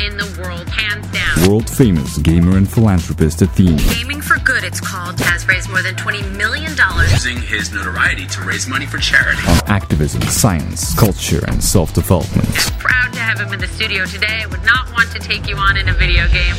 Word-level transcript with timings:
In 0.00 0.16
the 0.16 0.26
world, 0.42 0.68
hands 0.68 1.06
down. 1.12 1.48
World 1.48 1.68
famous 1.68 2.18
gamer 2.18 2.56
and 2.56 2.68
philanthropist 2.70 3.42
Athene. 3.42 3.76
Gaming 3.94 4.20
for 4.20 4.38
Good, 4.40 4.64
it's 4.64 4.80
called, 4.80 5.18
has 5.20 5.46
raised 5.48 5.70
more 5.70 5.82
than 5.82 5.94
$20 5.94 6.36
million. 6.36 6.72
using 7.10 7.40
his 7.40 7.72
notoriety 7.72 8.26
to 8.26 8.42
raise 8.42 8.66
money 8.68 8.86
for 8.86 8.98
charity. 8.98 9.40
On 9.48 9.58
activism, 9.66 10.22
science, 10.22 10.94
culture, 10.98 11.42
and 11.48 11.62
self 11.62 11.92
development. 11.94 12.48
Proud 12.78 13.12
to 13.12 13.20
have 13.20 13.40
him 13.40 13.52
in 13.52 13.60
the 13.60 13.68
studio 13.68 14.04
today. 14.06 14.42
I 14.42 14.46
would 14.46 14.64
not 14.64 14.90
want 14.92 15.10
to 15.12 15.18
take 15.18 15.48
you 15.48 15.56
on 15.56 15.76
in 15.76 15.88
a 15.88 15.94
video 15.94 16.26
game. 16.28 16.56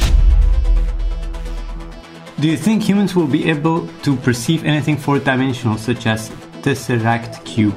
Do 2.39 2.47
you 2.49 2.57
think 2.57 2.83
humans 2.83 3.15
will 3.15 3.27
be 3.27 3.49
able 3.49 3.87
to 4.03 4.15
perceive 4.17 4.65
anything 4.65 4.97
four 4.97 5.19
dimensional, 5.19 5.77
such 5.77 6.05
as 6.05 6.29
Tesseract 6.63 7.45
Cube? 7.45 7.75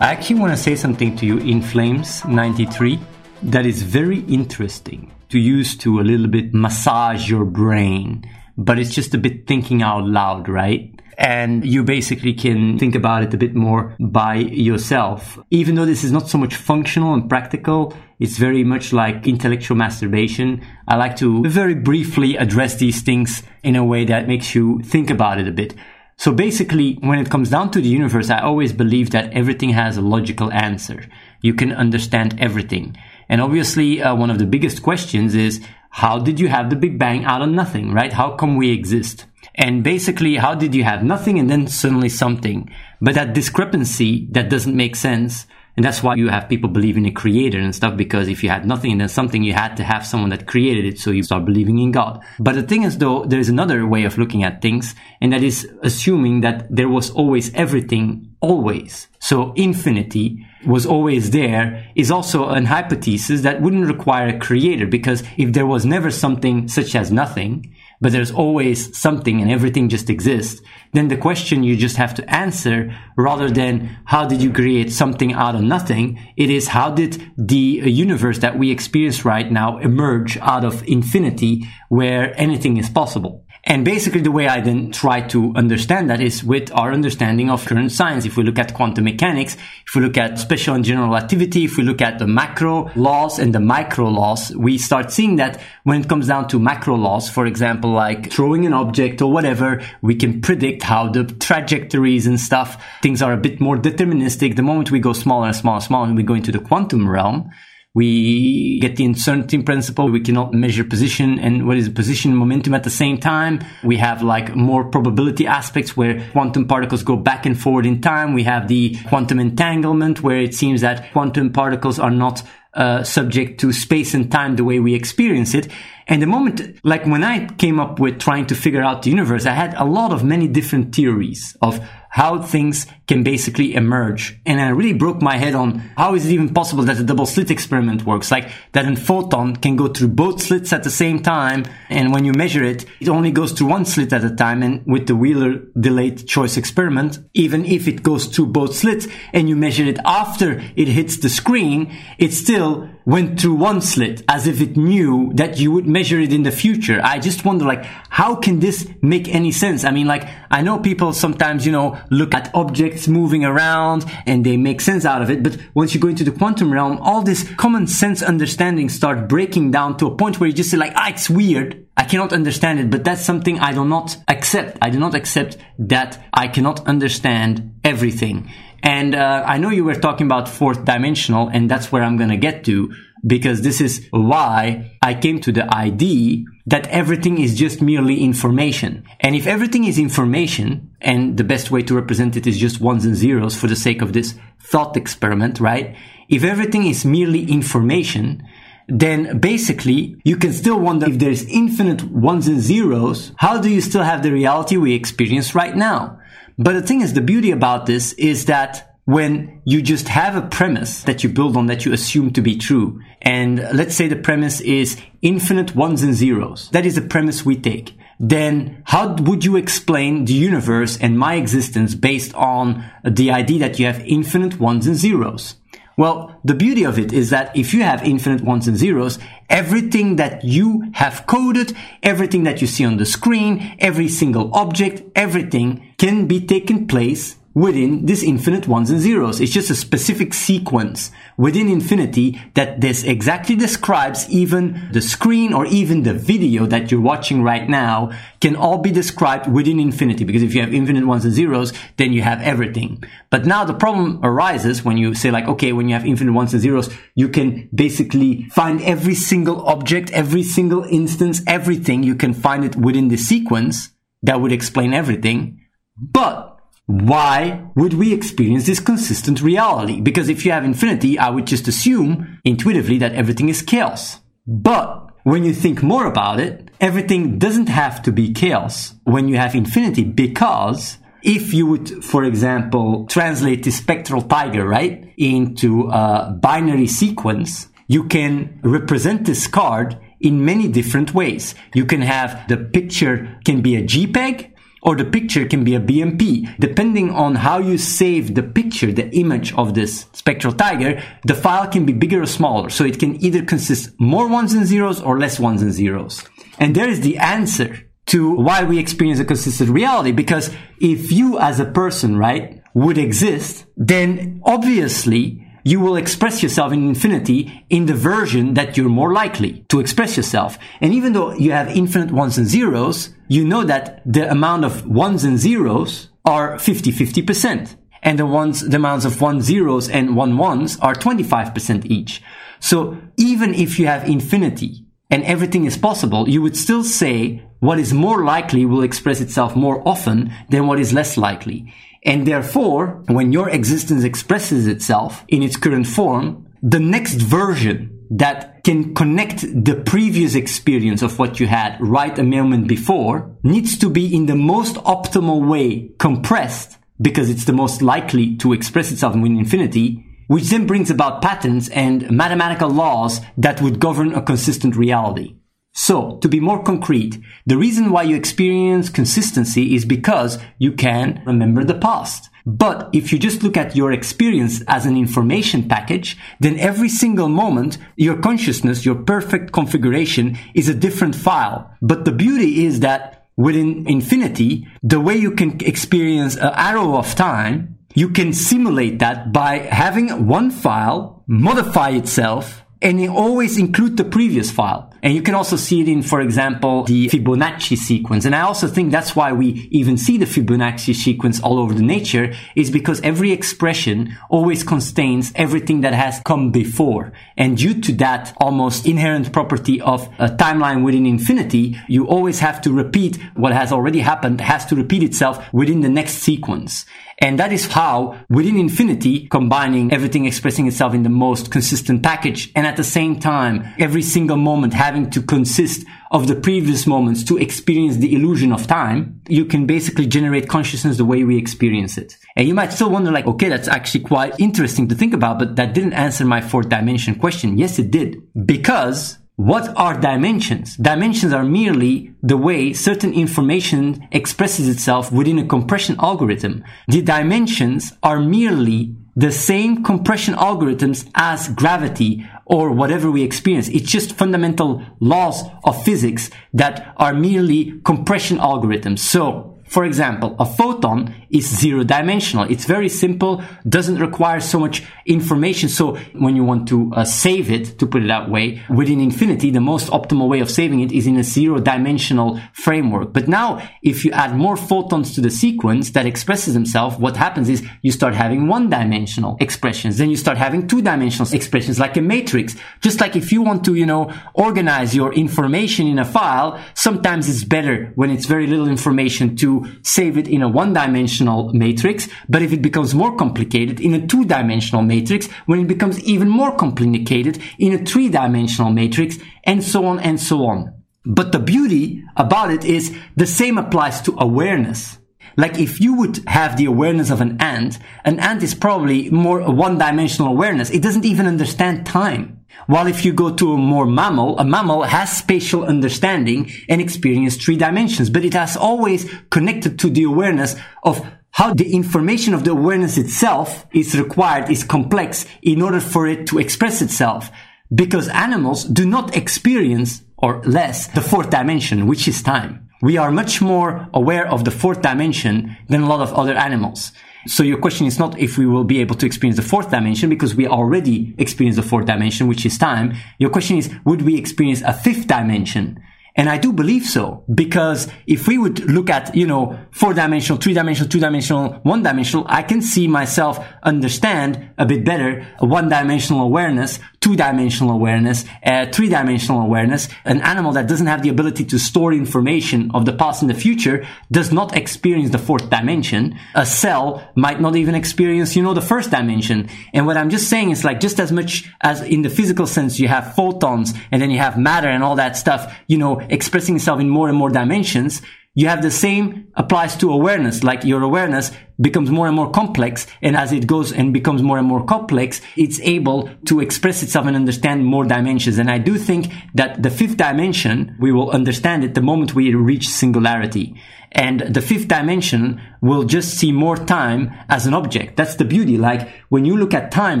I 0.00 0.06
actually 0.12 0.40
want 0.40 0.52
to 0.52 0.56
say 0.56 0.74
something 0.74 1.14
to 1.16 1.26
you 1.26 1.38
in 1.38 1.60
Flames 1.62 2.24
93 2.24 2.98
that 3.42 3.66
is 3.66 3.82
very 3.82 4.20
interesting 4.20 5.12
to 5.30 5.38
use 5.38 5.76
to 5.78 6.00
a 6.00 6.02
little 6.02 6.26
bit 6.26 6.52
massage 6.52 7.28
your 7.30 7.44
brain, 7.44 8.24
but 8.56 8.78
it's 8.78 8.94
just 8.94 9.14
a 9.14 9.18
bit 9.18 9.46
thinking 9.46 9.82
out 9.82 10.04
loud, 10.04 10.48
right? 10.48 10.94
And 11.16 11.64
you 11.64 11.82
basically 11.84 12.32
can 12.32 12.78
think 12.78 12.94
about 12.94 13.22
it 13.22 13.34
a 13.34 13.38
bit 13.38 13.54
more 13.54 13.94
by 14.00 14.36
yourself. 14.36 15.38
Even 15.50 15.74
though 15.74 15.84
this 15.84 16.02
is 16.02 16.12
not 16.12 16.28
so 16.28 16.38
much 16.38 16.54
functional 16.54 17.12
and 17.12 17.28
practical, 17.28 17.94
it's 18.18 18.38
very 18.38 18.64
much 18.64 18.92
like 18.92 19.26
intellectual 19.26 19.76
masturbation. 19.76 20.62
I 20.88 20.96
like 20.96 21.16
to 21.16 21.42
very 21.44 21.74
briefly 21.74 22.36
address 22.36 22.76
these 22.76 23.02
things 23.02 23.42
in 23.62 23.76
a 23.76 23.84
way 23.84 24.04
that 24.06 24.28
makes 24.28 24.54
you 24.54 24.80
think 24.82 25.10
about 25.10 25.38
it 25.38 25.48
a 25.48 25.52
bit. 25.52 25.74
So 26.16 26.32
basically, 26.32 26.98
when 27.00 27.18
it 27.18 27.30
comes 27.30 27.48
down 27.48 27.70
to 27.70 27.80
the 27.80 27.88
universe, 27.88 28.28
I 28.28 28.40
always 28.40 28.74
believe 28.74 29.10
that 29.10 29.32
everything 29.32 29.70
has 29.70 29.96
a 29.96 30.02
logical 30.02 30.52
answer. 30.52 31.06
You 31.40 31.54
can 31.54 31.72
understand 31.72 32.38
everything. 32.38 32.96
And 33.30 33.40
obviously, 33.40 34.02
uh, 34.02 34.12
one 34.16 34.28
of 34.28 34.40
the 34.40 34.44
biggest 34.44 34.82
questions 34.82 35.36
is, 35.36 35.64
how 35.90 36.18
did 36.18 36.40
you 36.40 36.48
have 36.48 36.68
the 36.68 36.74
Big 36.74 36.98
Bang 36.98 37.24
out 37.24 37.42
of 37.42 37.48
nothing, 37.48 37.92
right? 37.92 38.12
How 38.12 38.32
come 38.32 38.56
we 38.56 38.72
exist? 38.72 39.24
And 39.54 39.84
basically, 39.84 40.34
how 40.34 40.56
did 40.56 40.74
you 40.74 40.82
have 40.82 41.04
nothing 41.04 41.38
and 41.38 41.48
then 41.48 41.68
suddenly 41.68 42.08
something? 42.08 42.68
But 43.00 43.14
that 43.14 43.32
discrepancy, 43.32 44.26
that 44.32 44.50
doesn't 44.50 44.76
make 44.76 44.96
sense. 44.96 45.46
And 45.80 45.84
that's 45.86 46.02
why 46.02 46.14
you 46.16 46.28
have 46.28 46.50
people 46.50 46.68
believe 46.68 46.98
in 46.98 47.06
a 47.06 47.10
creator 47.10 47.58
and 47.58 47.74
stuff, 47.74 47.96
because 47.96 48.28
if 48.28 48.44
you 48.44 48.50
had 48.50 48.66
nothing 48.66 48.92
and 48.92 49.00
then 49.00 49.08
something, 49.08 49.42
you 49.42 49.54
had 49.54 49.78
to 49.78 49.82
have 49.82 50.04
someone 50.04 50.28
that 50.28 50.46
created 50.46 50.84
it, 50.84 50.98
so 50.98 51.10
you 51.10 51.22
start 51.22 51.46
believing 51.46 51.78
in 51.78 51.90
God. 51.90 52.22
But 52.38 52.56
the 52.56 52.62
thing 52.62 52.82
is, 52.82 52.98
though, 52.98 53.24
there 53.24 53.40
is 53.40 53.48
another 53.48 53.86
way 53.86 54.04
of 54.04 54.18
looking 54.18 54.44
at 54.44 54.60
things, 54.60 54.94
and 55.22 55.32
that 55.32 55.42
is 55.42 55.66
assuming 55.82 56.42
that 56.42 56.66
there 56.68 56.90
was 56.90 57.10
always 57.12 57.50
everything, 57.54 58.36
always. 58.40 59.08
So 59.20 59.54
infinity 59.54 60.46
was 60.66 60.84
always 60.84 61.30
there 61.30 61.90
is 61.94 62.10
also 62.10 62.50
an 62.50 62.66
hypothesis 62.66 63.40
that 63.40 63.62
wouldn't 63.62 63.86
require 63.86 64.28
a 64.28 64.38
creator, 64.38 64.86
because 64.86 65.22
if 65.38 65.54
there 65.54 65.64
was 65.64 65.86
never 65.86 66.10
something 66.10 66.68
such 66.68 66.94
as 66.94 67.10
nothing, 67.10 67.74
but 68.00 68.12
there's 68.12 68.30
always 68.30 68.96
something 68.96 69.40
and 69.40 69.50
everything 69.50 69.88
just 69.88 70.08
exists, 70.08 70.60
then 70.92 71.08
the 71.08 71.16
question 71.16 71.62
you 71.62 71.76
just 71.76 71.96
have 71.96 72.14
to 72.14 72.34
answer 72.34 72.96
rather 73.16 73.50
than 73.50 73.96
how 74.06 74.26
did 74.26 74.42
you 74.42 74.52
create 74.52 74.90
something 74.90 75.32
out 75.32 75.54
of 75.54 75.62
nothing, 75.62 76.18
it 76.36 76.50
is 76.50 76.68
how 76.68 76.90
did 76.90 77.22
the 77.36 77.80
uh, 77.82 77.86
universe 77.86 78.38
that 78.38 78.58
we 78.58 78.70
experience 78.70 79.24
right 79.24 79.50
now 79.52 79.78
emerge 79.78 80.36
out 80.38 80.64
of 80.64 80.82
infinity 80.88 81.62
where 81.88 82.38
anything 82.40 82.76
is 82.76 82.88
possible. 82.88 83.44
And 83.64 83.84
basically 83.84 84.22
the 84.22 84.30
way 84.30 84.48
I 84.48 84.60
then 84.60 84.90
try 84.90 85.20
to 85.28 85.52
understand 85.54 86.08
that 86.08 86.20
is 86.20 86.42
with 86.42 86.72
our 86.72 86.92
understanding 86.92 87.50
of 87.50 87.66
current 87.66 87.92
science. 87.92 88.24
If 88.24 88.36
we 88.36 88.42
look 88.42 88.58
at 88.58 88.72
quantum 88.72 89.04
mechanics, 89.04 89.54
if 89.86 89.94
we 89.94 90.00
look 90.00 90.16
at 90.16 90.38
special 90.38 90.74
and 90.74 90.84
general 90.84 91.10
relativity, 91.10 91.64
if 91.64 91.76
we 91.76 91.82
look 91.82 92.00
at 92.00 92.18
the 92.18 92.26
macro 92.26 92.90
laws 92.96 93.38
and 93.38 93.54
the 93.54 93.60
micro 93.60 94.08
laws, 94.08 94.50
we 94.56 94.78
start 94.78 95.12
seeing 95.12 95.36
that 95.36 95.60
when 95.84 96.00
it 96.00 96.08
comes 96.08 96.28
down 96.28 96.48
to 96.48 96.58
macro 96.58 96.96
laws, 96.96 97.28
for 97.28 97.46
example, 97.46 97.90
like 97.90 98.32
throwing 98.32 98.64
an 98.64 98.72
object 98.72 99.20
or 99.20 99.30
whatever, 99.30 99.82
we 100.00 100.14
can 100.14 100.40
predict 100.40 100.82
how 100.82 101.10
the 101.10 101.24
trajectories 101.24 102.26
and 102.26 102.40
stuff, 102.40 102.82
things 103.02 103.20
are 103.20 103.34
a 103.34 103.36
bit 103.36 103.60
more 103.60 103.76
deterministic. 103.76 104.56
The 104.56 104.62
moment 104.62 104.90
we 104.90 105.00
go 105.00 105.12
smaller 105.12 105.48
and 105.48 105.56
smaller 105.56 105.76
and 105.76 105.84
smaller 105.84 106.06
and 106.06 106.16
we 106.16 106.22
go 106.22 106.34
into 106.34 106.50
the 106.50 106.60
quantum 106.60 107.08
realm, 107.08 107.50
we 107.94 108.78
get 108.78 108.96
the 108.96 109.04
uncertainty 109.04 109.60
principle. 109.62 110.08
We 110.08 110.20
cannot 110.20 110.54
measure 110.54 110.84
position 110.84 111.40
and 111.40 111.66
what 111.66 111.76
is 111.76 111.86
the 111.86 111.94
position 111.94 112.36
momentum 112.36 112.72
at 112.74 112.84
the 112.84 112.90
same 112.90 113.18
time. 113.18 113.64
We 113.82 113.96
have 113.96 114.22
like 114.22 114.54
more 114.54 114.84
probability 114.84 115.46
aspects 115.46 115.96
where 115.96 116.24
quantum 116.30 116.68
particles 116.68 117.02
go 117.02 117.16
back 117.16 117.46
and 117.46 117.60
forward 117.60 117.86
in 117.86 118.00
time. 118.00 118.32
We 118.32 118.44
have 118.44 118.68
the 118.68 118.96
quantum 119.08 119.40
entanglement 119.40 120.22
where 120.22 120.38
it 120.38 120.54
seems 120.54 120.82
that 120.82 121.12
quantum 121.12 121.52
particles 121.52 121.98
are 121.98 122.12
not 122.12 122.44
uh, 122.74 123.02
subject 123.02 123.58
to 123.60 123.72
space 123.72 124.14
and 124.14 124.30
time 124.30 124.54
the 124.54 124.62
way 124.62 124.78
we 124.78 124.94
experience 124.94 125.54
it. 125.54 125.66
And 126.06 126.22
the 126.22 126.26
moment, 126.26 126.78
like 126.84 127.04
when 127.06 127.24
I 127.24 127.46
came 127.54 127.80
up 127.80 127.98
with 127.98 128.20
trying 128.20 128.46
to 128.46 128.54
figure 128.54 128.82
out 128.82 129.02
the 129.02 129.10
universe, 129.10 129.46
I 129.46 129.52
had 129.52 129.74
a 129.74 129.84
lot 129.84 130.12
of 130.12 130.22
many 130.22 130.46
different 130.46 130.94
theories 130.94 131.56
of 131.62 131.80
how 132.10 132.42
things 132.42 132.86
can 133.06 133.22
basically 133.22 133.74
emerge. 133.74 134.38
And 134.44 134.60
I 134.60 134.68
really 134.68 134.92
broke 134.92 135.22
my 135.22 135.36
head 135.36 135.54
on 135.54 135.78
how 135.96 136.14
is 136.14 136.26
it 136.26 136.32
even 136.32 136.52
possible 136.52 136.82
that 136.84 136.96
the 136.96 137.04
double 137.04 137.24
slit 137.24 137.50
experiment 137.50 138.04
works? 138.04 138.30
Like 138.30 138.50
that 138.72 138.84
a 138.84 138.96
photon 138.96 139.56
can 139.56 139.76
go 139.76 139.88
through 139.88 140.08
both 140.08 140.42
slits 140.42 140.72
at 140.72 140.82
the 140.82 140.90
same 140.90 141.22
time. 141.22 141.64
And 141.88 142.12
when 142.12 142.24
you 142.24 142.32
measure 142.32 142.64
it, 142.64 142.84
it 143.00 143.08
only 143.08 143.30
goes 143.30 143.52
through 143.52 143.68
one 143.68 143.84
slit 143.84 144.12
at 144.12 144.24
a 144.24 144.34
time. 144.34 144.62
And 144.62 144.84
with 144.86 145.06
the 145.06 145.14
Wheeler 145.14 145.60
delayed 145.78 146.26
choice 146.26 146.56
experiment, 146.56 147.20
even 147.34 147.64
if 147.64 147.86
it 147.86 148.02
goes 148.02 148.26
through 148.26 148.46
both 148.46 148.74
slits 148.74 149.06
and 149.32 149.48
you 149.48 149.54
measure 149.54 149.84
it 149.84 149.98
after 150.04 150.60
it 150.74 150.88
hits 150.88 151.16
the 151.18 151.28
screen, 151.28 151.96
it 152.18 152.32
still 152.32 152.88
went 153.06 153.40
through 153.40 153.54
one 153.54 153.80
slit 153.80 154.22
as 154.28 154.46
if 154.46 154.60
it 154.60 154.76
knew 154.76 155.32
that 155.34 155.58
you 155.58 155.72
would 155.72 155.86
measure 155.86 156.20
it 156.20 156.32
in 156.32 156.42
the 156.42 156.50
future. 156.50 157.00
I 157.02 157.18
just 157.18 157.44
wonder 157.44 157.64
like, 157.64 157.84
how 157.84 158.36
can 158.36 158.60
this 158.60 158.88
make 159.02 159.28
any 159.28 159.52
sense? 159.52 159.84
I 159.84 159.90
mean, 159.90 160.06
like, 160.06 160.28
I 160.50 160.62
know 160.62 160.78
people 160.78 161.12
sometimes, 161.12 161.66
you 161.66 161.72
know, 161.72 161.99
look 162.10 162.34
at 162.34 162.50
objects 162.54 163.08
moving 163.08 163.44
around 163.44 164.04
and 164.26 164.44
they 164.44 164.56
make 164.56 164.80
sense 164.80 165.04
out 165.04 165.22
of 165.22 165.30
it. 165.30 165.42
But 165.42 165.58
once 165.74 165.94
you 165.94 166.00
go 166.00 166.08
into 166.08 166.24
the 166.24 166.32
quantum 166.32 166.72
realm, 166.72 166.98
all 166.98 167.22
this 167.22 167.48
common 167.54 167.86
sense 167.86 168.22
understanding 168.22 168.88
start 168.88 169.28
breaking 169.28 169.70
down 169.70 169.96
to 169.98 170.06
a 170.06 170.16
point 170.16 170.40
where 170.40 170.48
you 170.48 170.54
just 170.54 170.70
say 170.70 170.76
like, 170.76 170.92
ah, 170.96 171.10
it's 171.10 171.28
weird. 171.28 171.86
I 171.96 172.04
cannot 172.04 172.32
understand 172.32 172.80
it, 172.80 172.90
but 172.90 173.04
that's 173.04 173.24
something 173.24 173.58
I 173.58 173.72
do 173.72 173.84
not 173.84 174.16
accept. 174.28 174.78
I 174.80 174.90
do 174.90 174.98
not 174.98 175.14
accept 175.14 175.58
that 175.78 176.18
I 176.32 176.48
cannot 176.48 176.86
understand 176.86 177.78
everything. 177.84 178.50
And 178.82 179.14
uh, 179.14 179.44
I 179.46 179.58
know 179.58 179.68
you 179.68 179.84
were 179.84 179.94
talking 179.94 180.26
about 180.26 180.48
fourth 180.48 180.84
dimensional, 180.84 181.48
and 181.48 181.70
that's 181.70 181.92
where 181.92 182.02
I'm 182.02 182.16
going 182.16 182.30
to 182.30 182.38
get 182.38 182.64
to 182.64 182.94
because 183.26 183.62
this 183.62 183.80
is 183.80 184.06
why 184.10 184.96
I 185.02 185.14
came 185.14 185.40
to 185.42 185.52
the 185.52 185.72
idea 185.72 186.44
that 186.66 186.86
everything 186.88 187.38
is 187.38 187.58
just 187.58 187.82
merely 187.82 188.22
information. 188.22 189.04
And 189.20 189.34
if 189.34 189.46
everything 189.46 189.84
is 189.84 189.98
information, 189.98 190.89
and 191.00 191.36
the 191.36 191.44
best 191.44 191.70
way 191.70 191.82
to 191.82 191.94
represent 191.94 192.36
it 192.36 192.46
is 192.46 192.58
just 192.58 192.80
ones 192.80 193.04
and 193.04 193.16
zeros 193.16 193.56
for 193.56 193.66
the 193.66 193.76
sake 193.76 194.02
of 194.02 194.12
this 194.12 194.34
thought 194.60 194.96
experiment, 194.96 195.60
right? 195.60 195.96
If 196.28 196.44
everything 196.44 196.86
is 196.86 197.04
merely 197.04 197.50
information, 197.50 198.46
then 198.88 199.38
basically 199.38 200.20
you 200.24 200.36
can 200.36 200.52
still 200.52 200.78
wonder 200.78 201.08
if 201.08 201.18
there's 201.18 201.44
infinite 201.44 202.02
ones 202.04 202.48
and 202.48 202.60
zeros, 202.60 203.32
how 203.36 203.60
do 203.60 203.70
you 203.70 203.80
still 203.80 204.02
have 204.02 204.22
the 204.22 204.32
reality 204.32 204.76
we 204.76 204.94
experience 204.94 205.54
right 205.54 205.76
now? 205.76 206.18
But 206.58 206.74
the 206.74 206.82
thing 206.82 207.00
is, 207.00 207.14
the 207.14 207.20
beauty 207.20 207.52
about 207.52 207.86
this 207.86 208.12
is 208.14 208.44
that 208.46 208.98
when 209.06 209.62
you 209.64 209.82
just 209.82 210.08
have 210.08 210.36
a 210.36 210.46
premise 210.46 211.02
that 211.04 211.24
you 211.24 211.30
build 211.30 211.56
on 211.56 211.66
that 211.66 211.84
you 211.84 211.92
assume 211.92 212.32
to 212.32 212.42
be 212.42 212.56
true, 212.56 213.00
and 213.22 213.58
let's 213.72 213.94
say 213.94 214.08
the 214.08 214.16
premise 214.16 214.60
is 214.60 215.00
infinite 215.22 215.74
ones 215.74 216.02
and 216.02 216.14
zeros, 216.14 216.68
that 216.70 216.86
is 216.86 216.98
a 216.98 217.02
premise 217.02 217.44
we 217.44 217.56
take. 217.56 217.96
Then 218.22 218.82
how 218.84 219.14
would 219.14 219.46
you 219.46 219.56
explain 219.56 220.26
the 220.26 220.34
universe 220.34 220.98
and 220.98 221.18
my 221.18 221.36
existence 221.36 221.94
based 221.94 222.34
on 222.34 222.84
the 223.02 223.30
idea 223.30 223.60
that 223.60 223.78
you 223.78 223.86
have 223.86 224.06
infinite 224.06 224.60
ones 224.60 224.86
and 224.86 224.94
zeros? 224.94 225.56
Well, 225.96 226.38
the 226.44 226.54
beauty 226.54 226.84
of 226.84 226.98
it 226.98 227.14
is 227.14 227.30
that 227.30 227.54
if 227.56 227.72
you 227.72 227.82
have 227.82 228.02
infinite 228.06 228.42
ones 228.42 228.68
and 228.68 228.76
zeros, 228.76 229.18
everything 229.48 230.16
that 230.16 230.44
you 230.44 230.90
have 230.92 231.26
coded, 231.26 231.74
everything 232.02 232.44
that 232.44 232.60
you 232.60 232.66
see 232.66 232.84
on 232.84 232.98
the 232.98 233.06
screen, 233.06 233.74
every 233.78 234.08
single 234.08 234.52
object, 234.54 235.02
everything 235.16 235.94
can 235.96 236.26
be 236.26 236.44
taken 236.44 236.86
place 236.86 237.36
within 237.52 238.06
this 238.06 238.22
infinite 238.22 238.68
ones 238.68 238.90
and 238.90 239.00
zeros. 239.00 239.40
It's 239.40 239.52
just 239.52 239.70
a 239.70 239.74
specific 239.74 240.32
sequence 240.32 241.10
within 241.36 241.68
infinity 241.68 242.40
that 242.54 242.80
this 242.80 243.02
exactly 243.02 243.56
describes 243.56 244.28
even 244.30 244.88
the 244.92 245.00
screen 245.00 245.52
or 245.52 245.66
even 245.66 246.04
the 246.04 246.14
video 246.14 246.66
that 246.66 246.90
you're 246.90 247.00
watching 247.00 247.42
right 247.42 247.68
now 247.68 248.12
can 248.40 248.54
all 248.54 248.78
be 248.78 248.90
described 248.92 249.50
within 249.50 249.80
infinity 249.80 250.24
because 250.24 250.42
if 250.42 250.54
you 250.54 250.60
have 250.60 250.72
infinite 250.72 251.06
ones 251.06 251.24
and 251.24 251.34
zeros, 251.34 251.72
then 251.96 252.12
you 252.12 252.22
have 252.22 252.40
everything. 252.42 253.02
But 253.30 253.46
now 253.46 253.64
the 253.64 253.74
problem 253.74 254.20
arises 254.22 254.84
when 254.84 254.96
you 254.96 255.14
say 255.14 255.30
like, 255.30 255.46
okay, 255.48 255.72
when 255.72 255.88
you 255.88 255.94
have 255.94 256.06
infinite 256.06 256.32
ones 256.32 256.52
and 256.52 256.62
zeros, 256.62 256.88
you 257.14 257.28
can 257.28 257.68
basically 257.74 258.44
find 258.50 258.80
every 258.82 259.14
single 259.14 259.66
object, 259.66 260.10
every 260.12 260.44
single 260.44 260.84
instance, 260.84 261.42
everything. 261.46 262.04
You 262.04 262.14
can 262.14 262.32
find 262.32 262.64
it 262.64 262.76
within 262.76 263.08
the 263.08 263.16
sequence 263.16 263.90
that 264.22 264.40
would 264.40 264.52
explain 264.52 264.94
everything. 264.94 265.60
But 265.96 266.49
why 266.90 267.64
would 267.76 267.94
we 267.94 268.12
experience 268.12 268.66
this 268.66 268.80
consistent 268.80 269.40
reality? 269.40 270.00
Because 270.00 270.28
if 270.28 270.44
you 270.44 270.52
have 270.52 270.64
infinity, 270.64 271.18
I 271.18 271.30
would 271.30 271.46
just 271.46 271.68
assume 271.68 272.40
intuitively 272.44 272.98
that 272.98 273.14
everything 273.14 273.48
is 273.48 273.62
chaos. 273.62 274.18
But 274.46 275.10
when 275.22 275.44
you 275.44 275.52
think 275.52 275.82
more 275.82 276.06
about 276.06 276.40
it, 276.40 276.70
everything 276.80 277.38
doesn't 277.38 277.68
have 277.68 278.02
to 278.02 278.12
be 278.12 278.32
chaos 278.32 278.94
when 279.04 279.28
you 279.28 279.36
have 279.36 279.54
infinity 279.54 280.02
because 280.02 280.98
if 281.22 281.52
you 281.54 281.66
would, 281.66 282.02
for 282.02 282.24
example, 282.24 283.06
translate 283.06 283.62
the 283.62 283.70
spectral 283.70 284.22
tiger, 284.22 284.66
right, 284.66 285.12
into 285.16 285.88
a 285.90 286.36
binary 286.40 286.86
sequence, 286.86 287.68
you 287.86 288.04
can 288.04 288.58
represent 288.62 289.26
this 289.26 289.46
card 289.46 289.98
in 290.20 290.44
many 290.44 290.68
different 290.68 291.14
ways. 291.14 291.54
You 291.74 291.84
can 291.84 292.02
have 292.02 292.48
the 292.48 292.56
picture 292.56 293.38
can 293.44 293.62
be 293.62 293.76
a 293.76 293.82
JPEG, 293.82 294.49
or 294.82 294.96
the 294.96 295.04
picture 295.04 295.46
can 295.46 295.64
be 295.64 295.74
a 295.74 295.80
BMP. 295.80 296.54
Depending 296.58 297.10
on 297.10 297.36
how 297.36 297.58
you 297.58 297.78
save 297.78 298.34
the 298.34 298.42
picture, 298.42 298.92
the 298.92 299.10
image 299.14 299.52
of 299.54 299.74
this 299.74 300.06
spectral 300.12 300.52
tiger, 300.52 301.02
the 301.24 301.34
file 301.34 301.68
can 301.68 301.84
be 301.84 301.92
bigger 301.92 302.22
or 302.22 302.26
smaller. 302.26 302.70
So 302.70 302.84
it 302.84 302.98
can 302.98 303.22
either 303.22 303.44
consist 303.44 303.90
more 303.98 304.28
ones 304.28 304.54
and 304.54 304.66
zeros 304.66 305.00
or 305.00 305.18
less 305.18 305.38
ones 305.38 305.62
and 305.62 305.72
zeros. 305.72 306.24
And 306.58 306.74
there 306.74 306.88
is 306.88 307.00
the 307.00 307.18
answer 307.18 307.90
to 308.06 308.34
why 308.34 308.64
we 308.64 308.78
experience 308.78 309.20
a 309.20 309.24
consistent 309.24 309.70
reality. 309.70 310.12
Because 310.12 310.50
if 310.80 311.12
you 311.12 311.38
as 311.38 311.60
a 311.60 311.64
person, 311.64 312.16
right, 312.16 312.62
would 312.74 312.98
exist, 312.98 313.66
then 313.76 314.40
obviously 314.44 315.39
you 315.64 315.80
will 315.80 315.96
express 315.96 316.42
yourself 316.42 316.72
in 316.72 316.88
infinity 316.88 317.64
in 317.68 317.86
the 317.86 317.94
version 317.94 318.54
that 318.54 318.76
you're 318.76 318.88
more 318.88 319.12
likely 319.12 319.64
to 319.68 319.80
express 319.80 320.16
yourself. 320.16 320.58
And 320.80 320.92
even 320.92 321.12
though 321.12 321.32
you 321.32 321.52
have 321.52 321.76
infinite 321.76 322.10
ones 322.10 322.38
and 322.38 322.46
zeros, 322.46 323.14
you 323.28 323.44
know 323.44 323.64
that 323.64 324.02
the 324.04 324.30
amount 324.30 324.64
of 324.64 324.86
ones 324.86 325.24
and 325.24 325.38
zeros 325.38 326.08
are 326.24 326.56
50-50%. 326.56 327.76
And 328.02 328.18
the 328.18 328.26
ones, 328.26 328.66
the 328.66 328.76
amounts 328.76 329.04
of 329.04 329.20
one 329.20 329.42
zeros 329.42 329.88
and 329.88 330.16
one 330.16 330.38
ones 330.38 330.78
are 330.80 330.94
25% 330.94 331.84
each. 331.86 332.22
So 332.58 332.96
even 333.16 333.54
if 333.54 333.78
you 333.78 333.86
have 333.86 334.08
infinity 334.08 334.86
and 335.10 335.22
everything 335.24 335.66
is 335.66 335.76
possible, 335.76 336.28
you 336.28 336.40
would 336.40 336.56
still 336.56 336.82
say 336.82 337.42
what 337.60 337.78
is 337.78 337.94
more 337.94 338.24
likely 338.24 338.66
will 338.66 338.82
express 338.82 339.20
itself 339.20 339.54
more 339.54 339.86
often 339.86 340.32
than 340.48 340.66
what 340.66 340.80
is 340.80 340.92
less 340.92 341.16
likely. 341.16 341.72
And 342.02 342.26
therefore, 342.26 343.02
when 343.06 343.32
your 343.32 343.50
existence 343.50 344.04
expresses 344.04 344.66
itself 344.66 345.24
in 345.28 345.42
its 345.42 345.56
current 345.56 345.86
form, 345.86 346.46
the 346.62 346.80
next 346.80 347.16
version 347.16 348.06
that 348.10 348.64
can 348.64 348.94
connect 348.94 349.42
the 349.42 349.76
previous 349.86 350.34
experience 350.34 351.02
of 351.02 351.18
what 351.18 351.38
you 351.38 351.46
had 351.46 351.76
right 351.80 352.18
a 352.18 352.24
moment 352.24 352.66
before 352.66 353.36
needs 353.42 353.78
to 353.78 353.88
be 353.88 354.14
in 354.14 354.26
the 354.26 354.34
most 354.34 354.76
optimal 354.76 355.46
way 355.46 355.90
compressed 355.98 356.76
because 357.00 357.30
it's 357.30 357.44
the 357.44 357.52
most 357.52 357.80
likely 357.80 358.36
to 358.36 358.52
express 358.52 358.90
itself 358.90 359.14
in 359.14 359.38
infinity, 359.38 360.04
which 360.26 360.44
then 360.44 360.66
brings 360.66 360.90
about 360.90 361.22
patterns 361.22 361.68
and 361.70 362.10
mathematical 362.10 362.68
laws 362.68 363.20
that 363.36 363.62
would 363.62 363.80
govern 363.80 364.14
a 364.14 364.22
consistent 364.22 364.76
reality. 364.76 365.34
So, 365.80 366.18
to 366.18 366.28
be 366.28 366.40
more 366.40 366.62
concrete, 366.62 367.18
the 367.46 367.56
reason 367.56 367.90
why 367.90 368.02
you 368.02 368.14
experience 368.14 368.90
consistency 368.90 369.74
is 369.74 369.86
because 369.86 370.38
you 370.58 370.72
can 370.72 371.22
remember 371.24 371.64
the 371.64 371.80
past. 371.88 372.28
But 372.44 372.90
if 372.92 373.10
you 373.10 373.18
just 373.18 373.42
look 373.42 373.56
at 373.56 373.74
your 373.74 373.90
experience 373.90 374.62
as 374.68 374.84
an 374.84 374.98
information 374.98 375.70
package, 375.70 376.18
then 376.38 376.58
every 376.58 376.90
single 376.90 377.30
moment, 377.30 377.78
your 377.96 378.20
consciousness, 378.20 378.84
your 378.84 378.94
perfect 378.94 379.52
configuration 379.52 380.36
is 380.54 380.68
a 380.68 380.74
different 380.74 381.14
file. 381.14 381.74
But 381.80 382.04
the 382.04 382.12
beauty 382.12 382.66
is 382.66 382.80
that 382.80 383.24
within 383.38 383.88
infinity, 383.88 384.68
the 384.82 385.00
way 385.00 385.16
you 385.16 385.30
can 385.30 385.64
experience 385.64 386.36
an 386.36 386.52
arrow 386.56 386.98
of 386.98 387.14
time, 387.14 387.78
you 387.94 388.10
can 388.10 388.34
simulate 388.34 388.98
that 388.98 389.32
by 389.32 389.60
having 389.60 390.26
one 390.26 390.50
file 390.50 391.24
modify 391.26 391.88
itself 391.88 392.66
and 392.82 393.00
it 393.00 393.08
always 393.08 393.56
include 393.56 393.96
the 393.96 394.04
previous 394.04 394.50
file. 394.50 394.89
And 395.02 395.14
you 395.14 395.22
can 395.22 395.34
also 395.34 395.56
see 395.56 395.80
it 395.80 395.88
in, 395.88 396.02
for 396.02 396.20
example, 396.20 396.84
the 396.84 397.08
Fibonacci 397.08 397.76
sequence. 397.76 398.24
And 398.24 398.34
I 398.34 398.42
also 398.42 398.66
think 398.66 398.90
that's 398.90 399.16
why 399.16 399.32
we 399.32 399.68
even 399.70 399.96
see 399.96 400.18
the 400.18 400.26
Fibonacci 400.26 400.94
sequence 400.94 401.40
all 401.40 401.58
over 401.58 401.72
the 401.72 401.82
nature 401.82 402.34
is 402.54 402.70
because 402.70 403.00
every 403.02 403.32
expression 403.32 404.16
always 404.28 404.62
contains 404.62 405.32
everything 405.34 405.80
that 405.82 405.94
has 405.94 406.20
come 406.24 406.50
before. 406.50 407.12
And 407.36 407.56
due 407.56 407.80
to 407.80 407.92
that 407.94 408.34
almost 408.38 408.86
inherent 408.86 409.32
property 409.32 409.80
of 409.80 410.08
a 410.18 410.28
timeline 410.28 410.84
within 410.84 411.06
infinity, 411.06 411.78
you 411.88 412.06
always 412.06 412.40
have 412.40 412.60
to 412.62 412.72
repeat 412.72 413.16
what 413.34 413.52
has 413.52 413.72
already 413.72 414.00
happened 414.00 414.40
has 414.40 414.66
to 414.66 414.76
repeat 414.76 415.02
itself 415.02 415.52
within 415.52 415.80
the 415.80 415.88
next 415.88 416.14
sequence. 416.14 416.84
And 417.22 417.38
that 417.38 417.52
is 417.52 417.66
how 417.66 418.18
within 418.30 418.58
infinity, 418.58 419.28
combining 419.28 419.92
everything 419.92 420.24
expressing 420.24 420.66
itself 420.66 420.94
in 420.94 421.02
the 421.02 421.10
most 421.10 421.50
consistent 421.50 422.02
package 422.02 422.50
and 422.54 422.66
at 422.66 422.76
the 422.76 422.84
same 422.84 423.20
time, 423.20 423.66
every 423.78 424.02
single 424.02 424.38
moment 424.38 424.72
having 424.90 425.08
to 425.08 425.22
consist 425.22 425.86
of 426.10 426.26
the 426.26 426.34
previous 426.34 426.84
moments 426.84 427.22
to 427.22 427.38
experience 427.38 427.98
the 427.98 428.12
illusion 428.12 428.52
of 428.52 428.66
time, 428.66 429.20
you 429.28 429.44
can 429.44 429.64
basically 429.64 430.04
generate 430.04 430.48
consciousness 430.48 430.96
the 430.96 431.04
way 431.04 431.22
we 431.22 431.38
experience 431.38 431.96
it. 431.96 432.16
And 432.34 432.48
you 432.48 432.54
might 432.54 432.72
still 432.72 432.90
wonder 432.90 433.12
like, 433.12 433.26
okay, 433.26 433.48
that's 433.48 433.68
actually 433.68 434.02
quite 434.02 434.34
interesting 434.40 434.88
to 434.88 434.96
think 434.96 435.14
about, 435.14 435.38
but 435.38 435.54
that 435.54 435.74
didn't 435.74 435.92
answer 435.92 436.24
my 436.24 436.40
fourth 436.40 436.68
dimension 436.68 437.14
question. 437.14 437.56
Yes, 437.56 437.78
it 437.78 437.92
did. 437.92 438.20
Because 438.44 439.18
what 439.36 439.72
are 439.76 439.96
dimensions? 440.00 440.76
Dimensions 440.76 441.32
are 441.32 441.44
merely 441.44 442.12
the 442.20 442.36
way 442.36 442.72
certain 442.72 443.12
information 443.14 444.08
expresses 444.10 444.66
itself 444.66 445.12
within 445.12 445.38
a 445.38 445.46
compression 445.46 445.94
algorithm. 446.00 446.64
The 446.88 447.00
dimensions 447.00 447.92
are 448.02 448.18
merely 448.18 448.96
the 449.16 449.30
same 449.30 449.84
compression 449.84 450.34
algorithms 450.34 451.08
as 451.14 451.48
gravity 451.48 452.26
or 452.50 452.72
whatever 452.72 453.10
we 453.10 453.22
experience. 453.22 453.68
It's 453.68 453.88
just 453.88 454.12
fundamental 454.12 454.82
laws 454.98 455.44
of 455.62 455.82
physics 455.84 456.30
that 456.52 456.92
are 456.96 457.14
merely 457.14 457.80
compression 457.84 458.38
algorithms. 458.38 458.98
So 458.98 459.59
for 459.70 459.84
example, 459.84 460.34
a 460.40 460.44
photon 460.44 461.14
is 461.30 461.46
zero 461.46 461.84
dimensional. 461.84 462.50
It's 462.50 462.64
very 462.64 462.88
simple, 462.88 463.40
doesn't 463.68 463.98
require 463.98 464.40
so 464.40 464.58
much 464.58 464.82
information. 465.06 465.68
So 465.68 465.94
when 466.12 466.34
you 466.34 466.42
want 466.42 466.66
to 466.70 466.92
uh, 466.92 467.04
save 467.04 467.52
it, 467.52 467.78
to 467.78 467.86
put 467.86 468.02
it 468.02 468.08
that 468.08 468.28
way, 468.28 468.60
within 468.68 469.00
infinity, 469.00 469.52
the 469.52 469.60
most 469.60 469.88
optimal 469.90 470.28
way 470.28 470.40
of 470.40 470.50
saving 470.50 470.80
it 470.80 470.90
is 470.90 471.06
in 471.06 471.16
a 471.16 471.22
zero 471.22 471.60
dimensional 471.60 472.40
framework. 472.52 473.12
But 473.12 473.28
now, 473.28 473.62
if 473.80 474.04
you 474.04 474.10
add 474.10 474.34
more 474.34 474.56
photons 474.56 475.14
to 475.14 475.20
the 475.20 475.30
sequence 475.30 475.90
that 475.90 476.04
expresses 476.04 476.52
themselves, 476.52 476.96
what 476.96 477.16
happens 477.16 477.48
is 477.48 477.64
you 477.82 477.92
start 477.92 478.14
having 478.14 478.48
one 478.48 478.70
dimensional 478.70 479.36
expressions. 479.38 479.98
Then 479.98 480.10
you 480.10 480.16
start 480.16 480.36
having 480.36 480.66
two 480.66 480.82
dimensional 480.82 481.32
expressions 481.32 481.78
like 481.78 481.96
a 481.96 482.02
matrix. 482.02 482.56
Just 482.80 483.00
like 483.00 483.14
if 483.14 483.30
you 483.30 483.40
want 483.40 483.64
to, 483.66 483.76
you 483.76 483.86
know, 483.86 484.12
organize 484.34 484.96
your 484.96 485.14
information 485.14 485.86
in 485.86 486.00
a 486.00 486.04
file, 486.04 486.58
sometimes 486.74 487.28
it's 487.28 487.44
better 487.44 487.92
when 487.94 488.10
it's 488.10 488.26
very 488.26 488.48
little 488.48 488.66
information 488.66 489.36
to 489.36 489.59
save 489.82 490.18
it 490.18 490.28
in 490.28 490.42
a 490.42 490.48
one 490.48 490.72
dimensional 490.72 491.52
matrix. 491.52 492.08
But 492.28 492.42
if 492.42 492.52
it 492.52 492.62
becomes 492.62 492.94
more 492.94 493.16
complicated 493.16 493.80
in 493.80 493.94
a 493.94 494.06
two 494.06 494.24
dimensional 494.24 494.82
matrix, 494.82 495.28
when 495.46 495.60
it 495.60 495.68
becomes 495.68 496.00
even 496.04 496.28
more 496.28 496.56
complicated 496.56 497.40
in 497.58 497.72
a 497.72 497.84
three 497.84 498.08
dimensional 498.08 498.70
matrix, 498.70 499.18
and 499.44 499.62
so 499.62 499.86
on 499.86 500.00
and 500.00 500.20
so 500.20 500.46
on. 500.46 500.74
But 501.04 501.32
the 501.32 501.38
beauty 501.38 502.04
about 502.16 502.50
it 502.50 502.64
is 502.64 502.94
the 503.16 503.26
same 503.26 503.56
applies 503.58 504.02
to 504.02 504.16
awareness. 504.18 504.98
Like 505.36 505.58
if 505.58 505.80
you 505.80 505.94
would 505.94 506.18
have 506.26 506.56
the 506.56 506.66
awareness 506.66 507.10
of 507.10 507.20
an 507.20 507.40
ant, 507.40 507.78
an 508.04 508.20
ant 508.20 508.42
is 508.42 508.54
probably 508.54 509.10
more 509.10 509.40
one 509.50 509.78
dimensional 509.78 510.32
awareness. 510.32 510.70
It 510.70 510.82
doesn't 510.82 511.04
even 511.04 511.26
understand 511.26 511.86
time. 511.86 512.39
While 512.66 512.86
if 512.86 513.04
you 513.04 513.12
go 513.12 513.34
to 513.34 513.52
a 513.52 513.56
more 513.56 513.86
mammal, 513.86 514.38
a 514.38 514.44
mammal 514.44 514.82
has 514.82 515.16
spatial 515.16 515.64
understanding 515.64 516.50
and 516.68 516.80
experience 516.80 517.36
three 517.36 517.56
dimensions, 517.56 518.10
but 518.10 518.24
it 518.24 518.34
has 518.34 518.56
always 518.56 519.10
connected 519.30 519.78
to 519.80 519.90
the 519.90 520.04
awareness 520.04 520.56
of 520.82 521.04
how 521.32 521.54
the 521.54 521.72
information 521.72 522.34
of 522.34 522.44
the 522.44 522.50
awareness 522.50 522.98
itself 522.98 523.66
is 523.72 523.98
required, 523.98 524.50
is 524.50 524.64
complex 524.64 525.26
in 525.42 525.62
order 525.62 525.80
for 525.80 526.06
it 526.06 526.26
to 526.28 526.38
express 526.38 526.82
itself. 526.82 527.30
Because 527.72 528.08
animals 528.08 528.64
do 528.64 528.84
not 528.84 529.16
experience, 529.16 530.02
or 530.16 530.42
less, 530.42 530.88
the 530.88 531.00
fourth 531.00 531.30
dimension, 531.30 531.86
which 531.86 532.08
is 532.08 532.22
time. 532.22 532.68
We 532.82 532.96
are 532.96 533.12
much 533.12 533.40
more 533.40 533.88
aware 533.94 534.26
of 534.26 534.44
the 534.44 534.50
fourth 534.50 534.82
dimension 534.82 535.56
than 535.68 535.82
a 535.82 535.88
lot 535.88 536.00
of 536.00 536.14
other 536.14 536.34
animals. 536.34 536.92
So 537.26 537.42
your 537.42 537.58
question 537.58 537.86
is 537.86 537.98
not 537.98 538.18
if 538.18 538.38
we 538.38 538.46
will 538.46 538.64
be 538.64 538.80
able 538.80 538.96
to 538.96 539.06
experience 539.06 539.36
the 539.36 539.42
fourth 539.42 539.70
dimension 539.70 540.08
because 540.08 540.34
we 540.34 540.46
already 540.46 541.14
experience 541.18 541.56
the 541.56 541.62
fourth 541.62 541.86
dimension, 541.86 542.28
which 542.28 542.46
is 542.46 542.56
time. 542.56 542.94
Your 543.18 543.30
question 543.30 543.58
is, 543.58 543.70
would 543.84 544.02
we 544.02 544.16
experience 544.16 544.62
a 544.62 544.72
fifth 544.72 545.06
dimension? 545.06 545.82
And 546.16 546.28
I 546.28 546.38
do 546.38 546.52
believe 546.52 546.84
so 546.84 547.24
because 547.32 547.88
if 548.06 548.26
we 548.26 548.36
would 548.36 548.68
look 548.68 548.90
at, 548.90 549.14
you 549.14 549.26
know, 549.26 549.58
four 549.70 549.94
dimensional, 549.94 550.40
three 550.40 550.54
dimensional, 550.54 550.88
two 550.88 550.98
dimensional, 550.98 551.52
one 551.62 551.82
dimensional, 551.82 552.26
I 552.28 552.42
can 552.42 552.62
see 552.62 552.88
myself 552.88 553.44
understand 553.62 554.50
a 554.58 554.66
bit 554.66 554.84
better 554.84 555.26
a 555.38 555.46
one 555.46 555.68
dimensional 555.68 556.22
awareness, 556.22 556.80
two 557.00 557.16
dimensional 557.16 557.72
awareness, 557.72 558.26
uh, 558.44 558.66
three 558.70 558.88
dimensional 558.88 559.40
awareness. 559.40 559.88
An 560.04 560.20
animal 560.20 560.52
that 560.52 560.68
doesn't 560.68 560.86
have 560.86 561.02
the 561.02 561.08
ability 561.08 561.44
to 561.46 561.58
store 561.58 561.94
information 561.94 562.70
of 562.74 562.84
the 562.84 562.92
past 562.92 563.22
and 563.22 563.30
the 563.30 563.34
future 563.34 563.86
does 564.10 564.30
not 564.30 564.54
experience 564.54 565.10
the 565.10 565.18
fourth 565.18 565.48
dimension. 565.48 566.18
A 566.34 566.44
cell 566.44 567.02
might 567.14 567.40
not 567.40 567.56
even 567.56 567.74
experience, 567.74 568.36
you 568.36 568.42
know, 568.42 568.52
the 568.52 568.60
first 568.60 568.90
dimension. 568.90 569.48
And 569.72 569.86
what 569.86 569.96
I'm 569.96 570.10
just 570.10 570.28
saying 570.28 570.50
is 570.50 570.62
like 570.62 570.78
just 570.78 571.00
as 571.00 571.10
much 571.10 571.50
as 571.62 571.80
in 571.80 572.02
the 572.02 572.10
physical 572.10 572.46
sense 572.46 572.78
you 572.78 572.88
have 572.88 573.14
photons 573.14 573.72
and 573.90 574.02
then 574.02 574.10
you 574.10 574.18
have 574.18 574.38
matter 574.38 574.68
and 574.68 574.84
all 574.84 574.96
that 574.96 575.16
stuff, 575.16 575.56
you 575.68 575.78
know, 575.78 576.00
expressing 576.00 576.56
itself 576.56 576.80
in 576.80 576.90
more 576.90 577.08
and 577.08 577.16
more 577.16 577.30
dimensions, 577.30 578.02
you 578.34 578.46
have 578.46 578.62
the 578.62 578.70
same 578.70 579.28
applies 579.34 579.76
to 579.78 579.92
awareness. 579.92 580.44
Like 580.44 580.64
your 580.64 580.82
awareness 580.82 581.32
becomes 581.60 581.90
more 581.90 582.06
and 582.06 582.14
more 582.14 582.30
complex. 582.30 582.86
And 583.02 583.16
as 583.16 583.32
it 583.32 583.46
goes 583.46 583.72
and 583.72 583.92
becomes 583.92 584.22
more 584.22 584.38
and 584.38 584.46
more 584.46 584.64
complex, 584.64 585.20
it's 585.36 585.60
able 585.60 586.08
to 586.26 586.40
express 586.40 586.82
itself 586.82 587.06
and 587.06 587.16
understand 587.16 587.64
more 587.64 587.84
dimensions. 587.84 588.38
And 588.38 588.50
I 588.50 588.58
do 588.58 588.78
think 588.78 589.12
that 589.34 589.62
the 589.62 589.70
fifth 589.70 589.96
dimension, 589.96 590.76
we 590.80 590.92
will 590.92 591.10
understand 591.10 591.64
it 591.64 591.74
the 591.74 591.82
moment 591.82 592.14
we 592.14 592.32
reach 592.34 592.68
singularity. 592.68 593.56
And 593.92 594.20
the 594.20 594.40
fifth 594.40 594.68
dimension 594.68 595.40
will 595.60 595.82
just 595.84 596.16
see 596.16 596.30
more 596.30 596.56
time 596.56 597.12
as 597.28 597.46
an 597.46 597.54
object. 597.54 597.96
That's 597.96 598.14
the 598.14 598.24
beauty. 598.24 598.56
Like 598.56 598.88
when 599.08 599.24
you 599.24 599.36
look 599.36 599.52
at 599.52 599.72
time, 599.72 600.00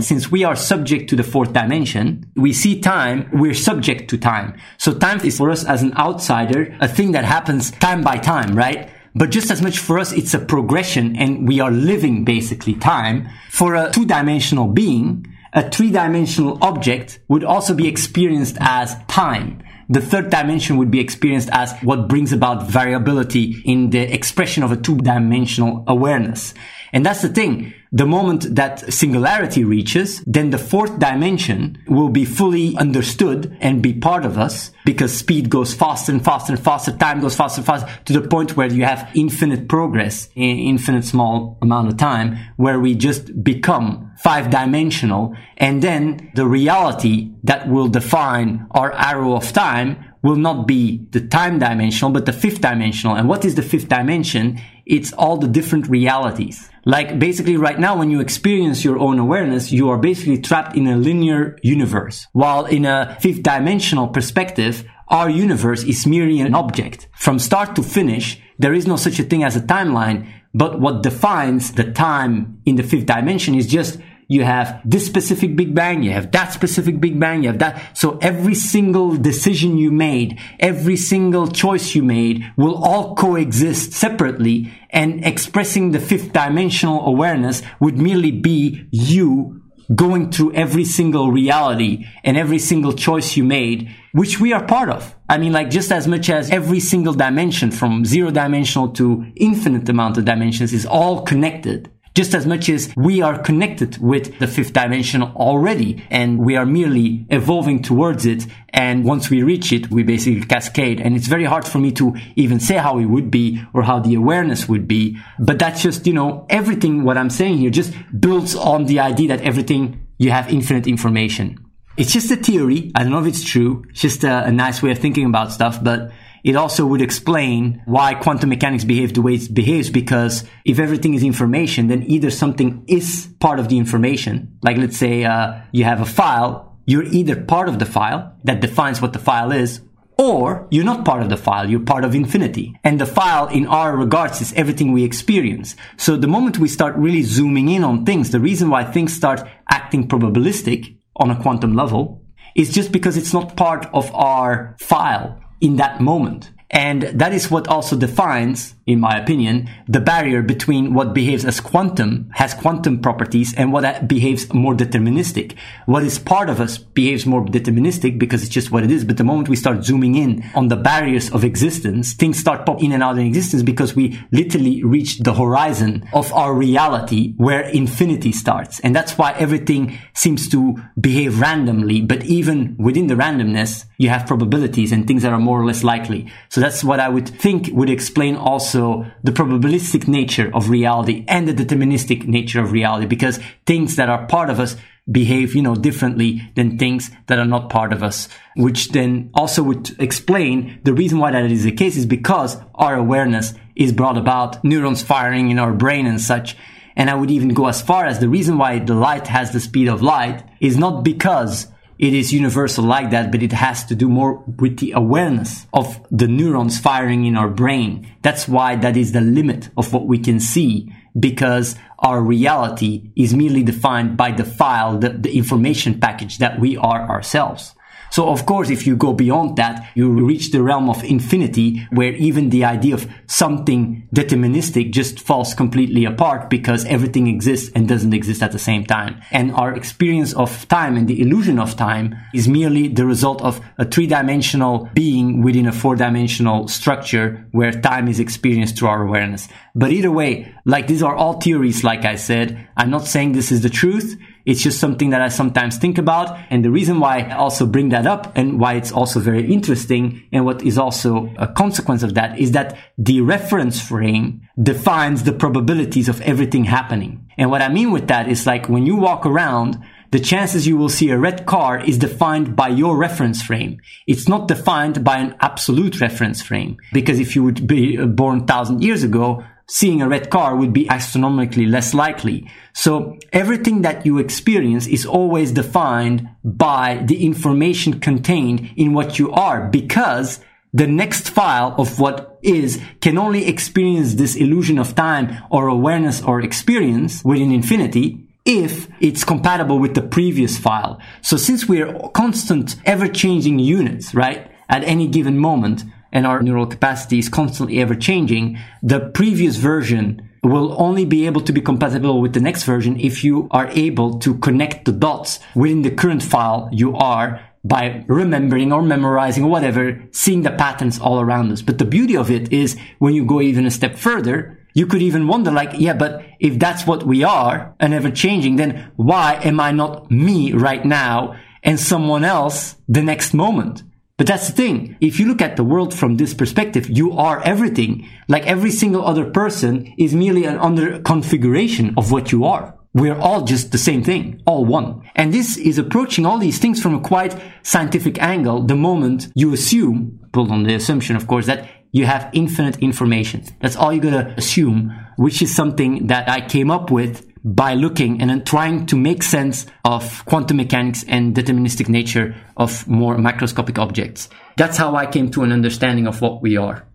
since 0.00 0.30
we 0.30 0.44
are 0.44 0.54
subject 0.54 1.10
to 1.10 1.16
the 1.16 1.24
fourth 1.24 1.52
dimension, 1.52 2.30
we 2.36 2.52
see 2.52 2.80
time, 2.80 3.28
we're 3.32 3.54
subject 3.54 4.08
to 4.10 4.18
time. 4.18 4.56
So 4.78 4.94
time 4.94 5.20
is 5.20 5.38
for 5.38 5.50
us 5.50 5.64
as 5.64 5.82
an 5.82 5.96
outsider, 5.96 6.76
a 6.80 6.86
thing 6.86 7.12
that 7.12 7.24
happens 7.24 7.72
time 7.72 8.02
by 8.02 8.18
time, 8.18 8.54
right? 8.54 8.90
But 9.14 9.30
just 9.30 9.50
as 9.50 9.60
much 9.60 9.78
for 9.78 9.98
us, 9.98 10.12
it's 10.12 10.34
a 10.34 10.38
progression 10.38 11.16
and 11.16 11.48
we 11.48 11.58
are 11.58 11.72
living 11.72 12.24
basically 12.24 12.74
time. 12.74 13.28
For 13.50 13.74
a 13.74 13.90
two 13.90 14.06
dimensional 14.06 14.68
being, 14.68 15.26
a 15.52 15.68
three 15.68 15.90
dimensional 15.90 16.58
object 16.62 17.18
would 17.26 17.42
also 17.42 17.74
be 17.74 17.88
experienced 17.88 18.56
as 18.60 18.96
time. 19.08 19.62
The 19.90 20.00
third 20.00 20.30
dimension 20.30 20.76
would 20.76 20.92
be 20.92 21.00
experienced 21.00 21.48
as 21.50 21.76
what 21.82 22.06
brings 22.06 22.32
about 22.32 22.70
variability 22.70 23.60
in 23.64 23.90
the 23.90 23.98
expression 23.98 24.62
of 24.62 24.70
a 24.70 24.76
two 24.76 24.96
dimensional 24.96 25.82
awareness. 25.88 26.54
And 26.92 27.04
that's 27.06 27.22
the 27.22 27.28
thing. 27.28 27.72
The 27.92 28.06
moment 28.06 28.54
that 28.54 28.92
singularity 28.92 29.64
reaches, 29.64 30.22
then 30.24 30.50
the 30.50 30.58
fourth 30.58 31.00
dimension 31.00 31.82
will 31.88 32.08
be 32.08 32.24
fully 32.24 32.76
understood 32.76 33.56
and 33.60 33.82
be 33.82 33.92
part 33.92 34.24
of 34.24 34.38
us 34.38 34.70
because 34.84 35.12
speed 35.16 35.50
goes 35.50 35.74
faster 35.74 36.12
and 36.12 36.24
faster 36.24 36.52
and 36.52 36.62
faster, 36.62 36.92
time 36.92 37.20
goes 37.20 37.34
faster 37.34 37.60
and 37.60 37.66
faster 37.66 37.88
to 38.04 38.12
the 38.12 38.28
point 38.28 38.56
where 38.56 38.72
you 38.72 38.84
have 38.84 39.10
infinite 39.14 39.68
progress 39.68 40.28
in 40.36 40.58
infinite 40.58 41.04
small 41.04 41.58
amount 41.62 41.88
of 41.88 41.96
time 41.96 42.38
where 42.56 42.78
we 42.78 42.94
just 42.94 43.42
become 43.42 44.12
five 44.18 44.50
dimensional. 44.50 45.34
And 45.56 45.82
then 45.82 46.30
the 46.34 46.46
reality 46.46 47.32
that 47.42 47.68
will 47.68 47.88
define 47.88 48.66
our 48.70 48.92
arrow 48.92 49.34
of 49.34 49.52
time 49.52 50.09
will 50.22 50.36
not 50.36 50.66
be 50.66 51.06
the 51.10 51.20
time 51.20 51.58
dimensional, 51.58 52.12
but 52.12 52.26
the 52.26 52.32
fifth 52.32 52.60
dimensional. 52.60 53.16
And 53.16 53.28
what 53.28 53.44
is 53.44 53.54
the 53.54 53.62
fifth 53.62 53.88
dimension? 53.88 54.60
It's 54.86 55.12
all 55.14 55.36
the 55.38 55.48
different 55.48 55.88
realities. 55.88 56.68
Like 56.84 57.18
basically 57.18 57.56
right 57.56 57.78
now, 57.78 57.96
when 57.96 58.10
you 58.10 58.20
experience 58.20 58.84
your 58.84 58.98
own 58.98 59.18
awareness, 59.18 59.72
you 59.72 59.88
are 59.90 59.98
basically 59.98 60.38
trapped 60.38 60.76
in 60.76 60.86
a 60.86 60.96
linear 60.96 61.58
universe. 61.62 62.26
While 62.32 62.66
in 62.66 62.84
a 62.84 63.16
fifth 63.20 63.42
dimensional 63.42 64.08
perspective, 64.08 64.84
our 65.08 65.28
universe 65.28 65.82
is 65.84 66.06
merely 66.06 66.40
an 66.40 66.54
object. 66.54 67.08
From 67.16 67.38
start 67.38 67.74
to 67.76 67.82
finish, 67.82 68.40
there 68.58 68.74
is 68.74 68.86
no 68.86 68.96
such 68.96 69.18
a 69.18 69.24
thing 69.24 69.42
as 69.42 69.56
a 69.56 69.60
timeline, 69.60 70.28
but 70.54 70.80
what 70.80 71.02
defines 71.02 71.72
the 71.72 71.92
time 71.92 72.60
in 72.64 72.76
the 72.76 72.82
fifth 72.82 73.06
dimension 73.06 73.54
is 73.54 73.66
just 73.66 73.98
you 74.30 74.44
have 74.44 74.80
this 74.84 75.04
specific 75.04 75.56
Big 75.56 75.74
Bang, 75.74 76.04
you 76.04 76.12
have 76.12 76.30
that 76.30 76.52
specific 76.52 77.00
Big 77.00 77.18
Bang, 77.18 77.42
you 77.42 77.48
have 77.48 77.58
that. 77.58 77.98
So 77.98 78.16
every 78.22 78.54
single 78.54 79.16
decision 79.16 79.76
you 79.76 79.90
made, 79.90 80.38
every 80.60 80.96
single 80.96 81.48
choice 81.48 81.96
you 81.96 82.04
made 82.04 82.44
will 82.56 82.76
all 82.76 83.16
coexist 83.16 83.92
separately 83.92 84.72
and 84.90 85.26
expressing 85.26 85.90
the 85.90 85.98
fifth 85.98 86.32
dimensional 86.32 87.04
awareness 87.06 87.62
would 87.80 87.98
merely 87.98 88.30
be 88.30 88.86
you 88.92 89.62
going 89.92 90.30
through 90.30 90.52
every 90.54 90.84
single 90.84 91.32
reality 91.32 92.06
and 92.22 92.36
every 92.36 92.60
single 92.60 92.92
choice 92.92 93.36
you 93.36 93.42
made, 93.42 93.92
which 94.12 94.38
we 94.38 94.52
are 94.52 94.64
part 94.64 94.90
of. 94.90 95.12
I 95.28 95.38
mean, 95.38 95.52
like 95.52 95.70
just 95.70 95.90
as 95.90 96.06
much 96.06 96.30
as 96.30 96.52
every 96.52 96.78
single 96.78 97.14
dimension 97.14 97.72
from 97.72 98.04
zero 98.04 98.30
dimensional 98.30 98.90
to 98.90 99.26
infinite 99.34 99.88
amount 99.88 100.18
of 100.18 100.24
dimensions 100.24 100.72
is 100.72 100.86
all 100.86 101.22
connected 101.22 101.90
just 102.14 102.34
as 102.34 102.46
much 102.46 102.68
as 102.68 102.92
we 102.96 103.22
are 103.22 103.38
connected 103.38 103.98
with 103.98 104.38
the 104.38 104.46
fifth 104.46 104.72
dimension 104.72 105.22
already 105.22 106.04
and 106.10 106.38
we 106.38 106.56
are 106.56 106.66
merely 106.66 107.26
evolving 107.30 107.82
towards 107.82 108.26
it. 108.26 108.46
And 108.70 109.04
once 109.04 109.30
we 109.30 109.42
reach 109.42 109.72
it, 109.72 109.90
we 109.90 110.02
basically 110.02 110.42
cascade. 110.42 111.00
And 111.00 111.16
it's 111.16 111.28
very 111.28 111.44
hard 111.44 111.66
for 111.66 111.78
me 111.78 111.92
to 111.92 112.14
even 112.36 112.60
say 112.60 112.76
how 112.76 112.98
it 112.98 113.06
would 113.06 113.30
be 113.30 113.62
or 113.72 113.82
how 113.82 114.00
the 114.00 114.14
awareness 114.14 114.68
would 114.68 114.88
be. 114.88 115.18
But 115.38 115.58
that's 115.58 115.82
just, 115.82 116.06
you 116.06 116.12
know, 116.12 116.46
everything 116.50 117.04
what 117.04 117.16
I'm 117.16 117.30
saying 117.30 117.58
here 117.58 117.70
just 117.70 117.94
builds 118.18 118.54
on 118.54 118.86
the 118.86 119.00
idea 119.00 119.28
that 119.28 119.42
everything 119.42 120.06
you 120.18 120.30
have 120.30 120.52
infinite 120.52 120.86
information. 120.86 121.64
It's 121.96 122.12
just 122.12 122.30
a 122.30 122.36
theory. 122.36 122.90
I 122.94 123.02
don't 123.02 123.12
know 123.12 123.20
if 123.20 123.26
it's 123.26 123.44
true. 123.44 123.84
It's 123.90 124.00
just 124.00 124.24
a, 124.24 124.44
a 124.44 124.52
nice 124.52 124.82
way 124.82 124.90
of 124.90 124.98
thinking 124.98 125.26
about 125.26 125.52
stuff, 125.52 125.82
but 125.82 126.12
it 126.42 126.56
also 126.56 126.86
would 126.86 127.02
explain 127.02 127.82
why 127.86 128.14
quantum 128.14 128.48
mechanics 128.48 128.84
behaves 128.84 129.12
the 129.12 129.22
way 129.22 129.34
it 129.34 129.52
behaves 129.52 129.90
because 129.90 130.44
if 130.64 130.78
everything 130.78 131.14
is 131.14 131.22
information, 131.22 131.88
then 131.88 132.02
either 132.04 132.30
something 132.30 132.84
is 132.86 133.28
part 133.40 133.58
of 133.58 133.68
the 133.68 133.78
information. 133.78 134.58
Like 134.62 134.76
let's 134.76 134.96
say 134.96 135.24
uh, 135.24 135.60
you 135.72 135.84
have 135.84 136.00
a 136.00 136.06
file, 136.06 136.78
you're 136.86 137.04
either 137.04 137.36
part 137.36 137.68
of 137.68 137.78
the 137.78 137.86
file 137.86 138.36
that 138.44 138.60
defines 138.60 139.00
what 139.00 139.12
the 139.12 139.18
file 139.18 139.52
is, 139.52 139.80
or 140.18 140.68
you're 140.70 140.84
not 140.84 141.04
part 141.06 141.22
of 141.22 141.30
the 141.30 141.36
file, 141.36 141.68
you're 141.68 141.80
part 141.80 142.04
of 142.04 142.14
infinity. 142.14 142.78
And 142.84 143.00
the 143.00 143.06
file 143.06 143.48
in 143.48 143.66
our 143.66 143.96
regards 143.96 144.42
is 144.42 144.52
everything 144.52 144.92
we 144.92 145.02
experience. 145.02 145.76
So 145.96 146.16
the 146.16 146.28
moment 146.28 146.58
we 146.58 146.68
start 146.68 146.94
really 146.96 147.22
zooming 147.22 147.70
in 147.70 147.84
on 147.84 148.04
things, 148.04 148.30
the 148.30 148.40
reason 148.40 148.68
why 148.68 148.84
things 148.84 149.14
start 149.14 149.48
acting 149.70 150.08
probabilistic 150.08 150.98
on 151.16 151.30
a 151.30 151.40
quantum 151.40 151.74
level 151.74 152.22
is 152.54 152.72
just 152.72 152.92
because 152.92 153.16
it's 153.16 153.32
not 153.32 153.56
part 153.56 153.86
of 153.94 154.14
our 154.14 154.76
file 154.78 155.40
in 155.60 155.76
that 155.76 156.00
moment. 156.00 156.50
And 156.70 157.02
that 157.02 157.32
is 157.32 157.50
what 157.50 157.66
also 157.66 157.96
defines, 157.96 158.76
in 158.86 159.00
my 159.00 159.18
opinion, 159.18 159.68
the 159.88 160.00
barrier 160.00 160.40
between 160.40 160.94
what 160.94 161.12
behaves 161.12 161.44
as 161.44 161.60
quantum, 161.60 162.30
has 162.34 162.54
quantum 162.54 163.00
properties, 163.00 163.52
and 163.54 163.72
what 163.72 164.06
behaves 164.06 164.52
more 164.54 164.74
deterministic. 164.74 165.56
What 165.86 166.04
is 166.04 166.20
part 166.20 166.48
of 166.48 166.60
us 166.60 166.78
behaves 166.78 167.26
more 167.26 167.44
deterministic 167.44 168.20
because 168.20 168.42
it's 168.42 168.54
just 168.54 168.70
what 168.70 168.84
it 168.84 168.90
is. 168.92 169.04
But 169.04 169.16
the 169.16 169.24
moment 169.24 169.48
we 169.48 169.56
start 169.56 169.84
zooming 169.84 170.14
in 170.14 170.44
on 170.54 170.68
the 170.68 170.76
barriers 170.76 171.32
of 171.32 171.42
existence, 171.42 172.12
things 172.12 172.38
start 172.38 172.64
pop 172.64 172.80
in 172.80 172.92
and 172.92 173.02
out 173.02 173.18
of 173.18 173.24
existence 173.24 173.64
because 173.64 173.96
we 173.96 174.20
literally 174.30 174.84
reach 174.84 175.18
the 175.18 175.34
horizon 175.34 176.08
of 176.12 176.32
our 176.32 176.54
reality 176.54 177.34
where 177.36 177.62
infinity 177.62 178.30
starts. 178.30 178.78
And 178.80 178.94
that's 178.94 179.18
why 179.18 179.32
everything 179.32 179.98
seems 180.14 180.48
to 180.50 180.76
behave 181.00 181.40
randomly. 181.40 182.00
But 182.00 182.24
even 182.26 182.76
within 182.78 183.08
the 183.08 183.14
randomness, 183.16 183.86
you 183.98 184.08
have 184.08 184.26
probabilities 184.26 184.92
and 184.92 185.06
things 185.06 185.22
that 185.24 185.32
are 185.32 185.38
more 185.38 185.60
or 185.60 185.66
less 185.66 185.82
likely. 185.82 186.30
So 186.48 186.59
that's 186.60 186.84
what 186.84 187.00
I 187.00 187.08
would 187.08 187.28
think 187.28 187.68
would 187.72 187.90
explain 187.90 188.36
also 188.36 189.06
the 189.22 189.32
probabilistic 189.32 190.08
nature 190.08 190.50
of 190.54 190.68
reality 190.68 191.24
and 191.28 191.46
the 191.46 191.54
deterministic 191.54 192.26
nature 192.26 192.60
of 192.60 192.72
reality 192.72 193.06
because 193.06 193.38
things 193.66 193.96
that 193.96 194.08
are 194.08 194.26
part 194.26 194.50
of 194.50 194.60
us 194.60 194.76
behave, 195.10 195.54
you 195.54 195.62
know, 195.62 195.74
differently 195.74 196.40
than 196.54 196.78
things 196.78 197.10
that 197.26 197.38
are 197.38 197.46
not 197.46 197.70
part 197.70 197.92
of 197.92 198.02
us, 198.02 198.28
which 198.56 198.90
then 198.90 199.30
also 199.34 199.62
would 199.62 199.90
explain 200.00 200.80
the 200.84 200.94
reason 200.94 201.18
why 201.18 201.30
that 201.30 201.50
is 201.50 201.64
the 201.64 201.72
case 201.72 201.96
is 201.96 202.06
because 202.06 202.56
our 202.74 202.94
awareness 202.94 203.54
is 203.76 203.92
brought 203.92 204.18
about 204.18 204.62
neurons 204.64 205.02
firing 205.02 205.50
in 205.50 205.58
our 205.58 205.72
brain 205.72 206.06
and 206.06 206.20
such. 206.20 206.56
And 206.96 207.08
I 207.08 207.14
would 207.14 207.30
even 207.30 207.54
go 207.54 207.66
as 207.66 207.80
far 207.80 208.04
as 208.04 208.18
the 208.18 208.28
reason 208.28 208.58
why 208.58 208.78
the 208.78 208.94
light 208.94 209.26
has 209.28 209.52
the 209.52 209.60
speed 209.60 209.88
of 209.88 210.02
light 210.02 210.44
is 210.60 210.76
not 210.76 211.02
because 211.02 211.68
it 212.00 212.14
is 212.14 212.32
universal 212.32 212.82
like 212.82 213.10
that, 213.10 213.30
but 213.30 213.42
it 213.42 213.52
has 213.52 213.84
to 213.84 213.94
do 213.94 214.08
more 214.08 214.42
with 214.58 214.78
the 214.78 214.92
awareness 214.92 215.66
of 215.74 216.00
the 216.10 216.26
neurons 216.26 216.78
firing 216.78 217.26
in 217.26 217.36
our 217.36 217.50
brain. 217.50 218.10
That's 218.22 218.48
why 218.48 218.76
that 218.76 218.96
is 218.96 219.12
the 219.12 219.20
limit 219.20 219.68
of 219.76 219.92
what 219.92 220.06
we 220.06 220.18
can 220.18 220.40
see 220.40 220.90
because 221.18 221.76
our 221.98 222.22
reality 222.22 223.10
is 223.16 223.34
merely 223.34 223.62
defined 223.62 224.16
by 224.16 224.32
the 224.32 224.44
file, 224.44 224.96
the, 224.96 225.10
the 225.10 225.36
information 225.36 226.00
package 226.00 226.38
that 226.38 226.58
we 226.58 226.78
are 226.78 227.06
ourselves. 227.06 227.74
So 228.10 228.28
of 228.28 228.46
course, 228.46 228.70
if 228.70 228.86
you 228.86 228.96
go 228.96 229.12
beyond 229.12 229.56
that, 229.56 229.88
you 229.94 230.10
reach 230.10 230.50
the 230.50 230.62
realm 230.62 230.90
of 230.90 231.02
infinity 231.04 231.86
where 231.90 232.12
even 232.14 232.50
the 232.50 232.64
idea 232.64 232.94
of 232.94 233.08
something 233.26 234.08
deterministic 234.14 234.92
just 234.92 235.20
falls 235.20 235.54
completely 235.54 236.04
apart 236.04 236.50
because 236.50 236.84
everything 236.86 237.28
exists 237.28 237.70
and 237.74 237.88
doesn't 237.88 238.14
exist 238.14 238.42
at 238.42 238.52
the 238.52 238.58
same 238.58 238.84
time. 238.84 239.20
And 239.30 239.52
our 239.52 239.74
experience 239.74 240.32
of 240.34 240.66
time 240.68 240.96
and 240.96 241.06
the 241.06 241.20
illusion 241.20 241.58
of 241.58 241.76
time 241.76 242.16
is 242.34 242.48
merely 242.48 242.88
the 242.88 243.06
result 243.06 243.40
of 243.42 243.60
a 243.78 243.84
three 243.84 244.06
dimensional 244.06 244.88
being 244.94 245.42
within 245.42 245.66
a 245.66 245.72
four 245.72 245.96
dimensional 245.96 246.68
structure 246.68 247.46
where 247.52 247.72
time 247.72 248.08
is 248.08 248.20
experienced 248.20 248.78
through 248.78 248.88
our 248.88 249.02
awareness. 249.02 249.48
But 249.74 249.92
either 249.92 250.10
way, 250.10 250.52
like 250.64 250.86
these 250.88 251.02
are 251.02 251.14
all 251.14 251.40
theories, 251.40 251.84
like 251.84 252.04
I 252.04 252.16
said. 252.16 252.68
I'm 252.76 252.90
not 252.90 253.06
saying 253.06 253.32
this 253.32 253.52
is 253.52 253.62
the 253.62 253.70
truth. 253.70 254.16
It's 254.50 254.64
just 254.64 254.80
something 254.80 255.10
that 255.10 255.22
I 255.22 255.28
sometimes 255.28 255.78
think 255.78 255.96
about. 255.96 256.36
And 256.50 256.64
the 256.64 256.72
reason 256.72 256.98
why 256.98 257.20
I 257.20 257.36
also 257.36 257.66
bring 257.66 257.90
that 257.90 258.04
up 258.04 258.32
and 258.34 258.58
why 258.58 258.74
it's 258.74 258.90
also 258.90 259.20
very 259.20 259.48
interesting 259.48 260.24
and 260.32 260.44
what 260.44 260.62
is 260.62 260.76
also 260.76 261.32
a 261.38 261.46
consequence 261.46 262.02
of 262.02 262.14
that 262.14 262.36
is 262.36 262.50
that 262.50 262.76
the 262.98 263.20
reference 263.20 263.80
frame 263.80 264.42
defines 264.60 265.22
the 265.22 265.32
probabilities 265.32 266.08
of 266.08 266.20
everything 266.22 266.64
happening. 266.64 267.30
And 267.38 267.48
what 267.48 267.62
I 267.62 267.68
mean 267.68 267.92
with 267.92 268.08
that 268.08 268.28
is 268.28 268.44
like 268.44 268.68
when 268.68 268.86
you 268.86 268.96
walk 268.96 269.24
around, 269.24 269.78
the 270.10 270.18
chances 270.18 270.66
you 270.66 270.76
will 270.76 270.88
see 270.88 271.10
a 271.10 271.18
red 271.18 271.46
car 271.46 271.78
is 271.78 271.96
defined 271.96 272.56
by 272.56 272.70
your 272.70 272.96
reference 272.96 273.40
frame. 273.42 273.80
It's 274.08 274.28
not 274.28 274.48
defined 274.48 275.04
by 275.04 275.18
an 275.18 275.36
absolute 275.38 276.00
reference 276.00 276.42
frame. 276.42 276.76
Because 276.92 277.20
if 277.20 277.36
you 277.36 277.44
would 277.44 277.68
be 277.68 278.04
born 278.04 278.46
thousand 278.48 278.82
years 278.82 279.04
ago, 279.04 279.44
seeing 279.70 280.02
a 280.02 280.08
red 280.08 280.30
car 280.30 280.56
would 280.56 280.72
be 280.72 280.88
astronomically 280.88 281.64
less 281.64 281.94
likely. 281.94 282.50
So 282.72 283.16
everything 283.32 283.82
that 283.82 284.04
you 284.04 284.18
experience 284.18 284.88
is 284.88 285.06
always 285.06 285.52
defined 285.52 286.28
by 286.42 287.00
the 287.04 287.24
information 287.24 288.00
contained 288.00 288.68
in 288.76 288.94
what 288.94 289.20
you 289.20 289.30
are 289.30 289.68
because 289.68 290.40
the 290.74 290.88
next 290.88 291.30
file 291.30 291.76
of 291.78 292.00
what 292.00 292.40
is 292.42 292.82
can 293.00 293.16
only 293.16 293.46
experience 293.46 294.14
this 294.14 294.34
illusion 294.34 294.76
of 294.76 294.96
time 294.96 295.38
or 295.50 295.68
awareness 295.68 296.20
or 296.20 296.40
experience 296.40 297.24
within 297.24 297.52
infinity 297.52 298.26
if 298.44 298.88
it's 299.00 299.22
compatible 299.22 299.78
with 299.78 299.94
the 299.94 300.02
previous 300.02 300.58
file. 300.58 300.98
So 301.22 301.36
since 301.36 301.68
we're 301.68 301.96
constant, 302.08 302.74
ever 302.84 303.06
changing 303.06 303.60
units, 303.60 304.16
right? 304.16 304.50
At 304.68 304.82
any 304.82 305.06
given 305.06 305.38
moment, 305.38 305.84
and 306.12 306.26
our 306.26 306.42
neural 306.42 306.66
capacity 306.66 307.18
is 307.18 307.28
constantly 307.28 307.80
ever 307.80 307.94
changing, 307.94 308.58
the 308.82 309.00
previous 309.00 309.56
version 309.56 310.28
will 310.42 310.80
only 310.80 311.04
be 311.04 311.26
able 311.26 311.40
to 311.42 311.52
be 311.52 311.60
compatible 311.60 312.20
with 312.20 312.32
the 312.32 312.40
next 312.40 312.64
version 312.64 312.98
if 312.98 313.22
you 313.22 313.46
are 313.50 313.68
able 313.68 314.18
to 314.18 314.34
connect 314.38 314.84
the 314.84 314.92
dots 314.92 315.38
within 315.54 315.82
the 315.82 315.90
current 315.90 316.22
file 316.22 316.68
you 316.72 316.96
are 316.96 317.40
by 317.62 318.04
remembering 318.08 318.72
or 318.72 318.82
memorizing 318.82 319.44
or 319.44 319.50
whatever, 319.50 320.02
seeing 320.12 320.42
the 320.42 320.50
patterns 320.50 320.98
all 320.98 321.20
around 321.20 321.52
us. 321.52 321.60
But 321.60 321.78
the 321.78 321.84
beauty 321.84 322.16
of 322.16 322.30
it 322.30 322.52
is 322.52 322.78
when 322.98 323.14
you 323.14 323.24
go 323.24 323.40
even 323.40 323.66
a 323.66 323.70
step 323.70 323.96
further, 323.96 324.58
you 324.72 324.86
could 324.86 325.02
even 325.02 325.28
wonder 325.28 325.50
like, 325.50 325.72
yeah, 325.74 325.94
but 325.94 326.24
if 326.38 326.58
that's 326.58 326.86
what 326.86 327.06
we 327.06 327.22
are 327.22 327.74
and 327.78 327.92
ever 327.92 328.10
changing, 328.10 328.56
then 328.56 328.90
why 328.96 329.34
am 329.42 329.60
I 329.60 329.72
not 329.72 330.10
me 330.10 330.52
right 330.52 330.84
now 330.84 331.36
and 331.62 331.78
someone 331.78 332.24
else 332.24 332.76
the 332.88 333.02
next 333.02 333.34
moment? 333.34 333.82
But 334.20 334.26
that's 334.26 334.48
the 334.48 334.52
thing. 334.52 334.98
If 335.00 335.18
you 335.18 335.26
look 335.26 335.40
at 335.40 335.56
the 335.56 335.64
world 335.64 335.94
from 335.94 336.18
this 336.18 336.34
perspective, 336.34 336.90
you 336.90 337.12
are 337.12 337.42
everything. 337.42 338.06
Like 338.28 338.46
every 338.46 338.70
single 338.70 339.02
other 339.02 339.24
person 339.24 339.94
is 339.96 340.14
merely 340.14 340.44
an 340.44 340.58
under 340.58 341.00
configuration 341.00 341.94
of 341.96 342.12
what 342.12 342.30
you 342.30 342.44
are. 342.44 342.78
We're 342.92 343.18
all 343.18 343.44
just 343.44 343.72
the 343.72 343.78
same 343.78 344.04
thing, 344.04 344.42
all 344.44 344.66
one. 344.66 345.08
And 345.16 345.32
this 345.32 345.56
is 345.56 345.78
approaching 345.78 346.26
all 346.26 346.36
these 346.36 346.58
things 346.58 346.82
from 346.82 346.94
a 346.96 347.00
quite 347.00 347.34
scientific 347.62 348.20
angle 348.20 348.62
the 348.62 348.76
moment 348.76 349.28
you 349.34 349.54
assume, 349.54 350.20
build 350.34 350.50
on 350.50 350.64
the 350.64 350.74
assumption, 350.74 351.16
of 351.16 351.26
course, 351.26 351.46
that 351.46 351.70
you 351.90 352.04
have 352.04 352.28
infinite 352.34 352.78
information. 352.80 353.42
That's 353.62 353.74
all 353.74 353.90
you 353.90 354.02
gotta 354.02 354.34
assume, 354.36 354.94
which 355.16 355.40
is 355.40 355.54
something 355.54 356.08
that 356.08 356.28
I 356.28 356.46
came 356.46 356.70
up 356.70 356.90
with 356.90 357.26
by 357.44 357.74
looking 357.74 358.20
and 358.20 358.30
then 358.30 358.44
trying 358.44 358.86
to 358.86 358.96
make 358.96 359.22
sense 359.22 359.66
of 359.84 360.24
quantum 360.26 360.58
mechanics 360.58 361.04
and 361.08 361.34
deterministic 361.34 361.88
nature 361.88 362.34
of 362.56 362.86
more 362.86 363.16
macroscopic 363.16 363.78
objects. 363.78 364.28
That's 364.56 364.76
how 364.76 364.94
I 364.94 365.06
came 365.06 365.30
to 365.32 365.42
an 365.42 365.52
understanding 365.52 366.06
of 366.06 366.20
what 366.20 366.42
we 366.42 366.56
are. 366.56 366.86